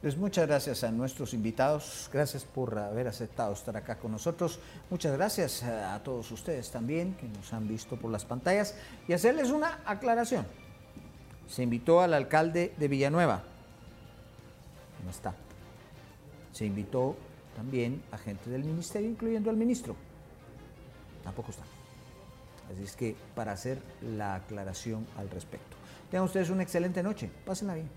Pues 0.00 0.16
muchas 0.16 0.46
gracias 0.46 0.82
a 0.82 0.90
nuestros 0.90 1.34
invitados, 1.34 2.08
gracias 2.10 2.44
por 2.44 2.78
haber 2.78 3.06
aceptado 3.06 3.52
estar 3.52 3.76
acá 3.76 3.98
con 3.98 4.12
nosotros, 4.12 4.58
muchas 4.88 5.12
gracias 5.12 5.62
a 5.62 6.02
todos 6.02 6.30
ustedes 6.32 6.70
también 6.70 7.14
que 7.16 7.28
nos 7.28 7.52
han 7.52 7.68
visto 7.68 7.96
por 7.96 8.10
las 8.10 8.24
pantallas 8.24 8.74
y 9.06 9.12
hacerles 9.12 9.50
una 9.50 9.80
aclaración. 9.84 10.46
Se 11.46 11.62
invitó 11.62 12.00
al 12.00 12.14
alcalde 12.14 12.72
de 12.78 12.88
Villanueva, 12.88 13.42
no 15.04 15.10
está. 15.10 15.34
Se 16.54 16.64
invitó 16.64 17.14
también 17.54 18.02
a 18.10 18.16
gente 18.16 18.48
del 18.48 18.64
ministerio, 18.64 19.10
incluyendo 19.10 19.50
al 19.50 19.56
ministro, 19.56 19.96
tampoco 21.22 21.50
está. 21.50 21.64
Así 22.72 22.84
es 22.84 22.96
que 22.96 23.16
para 23.34 23.52
hacer 23.52 23.82
la 24.00 24.36
aclaración 24.36 25.06
al 25.18 25.28
respecto. 25.28 25.76
Tengan 26.10 26.24
ustedes 26.24 26.48
una 26.48 26.62
excelente 26.62 27.02
noche, 27.02 27.30
pásenla 27.44 27.74
bien. 27.74 27.90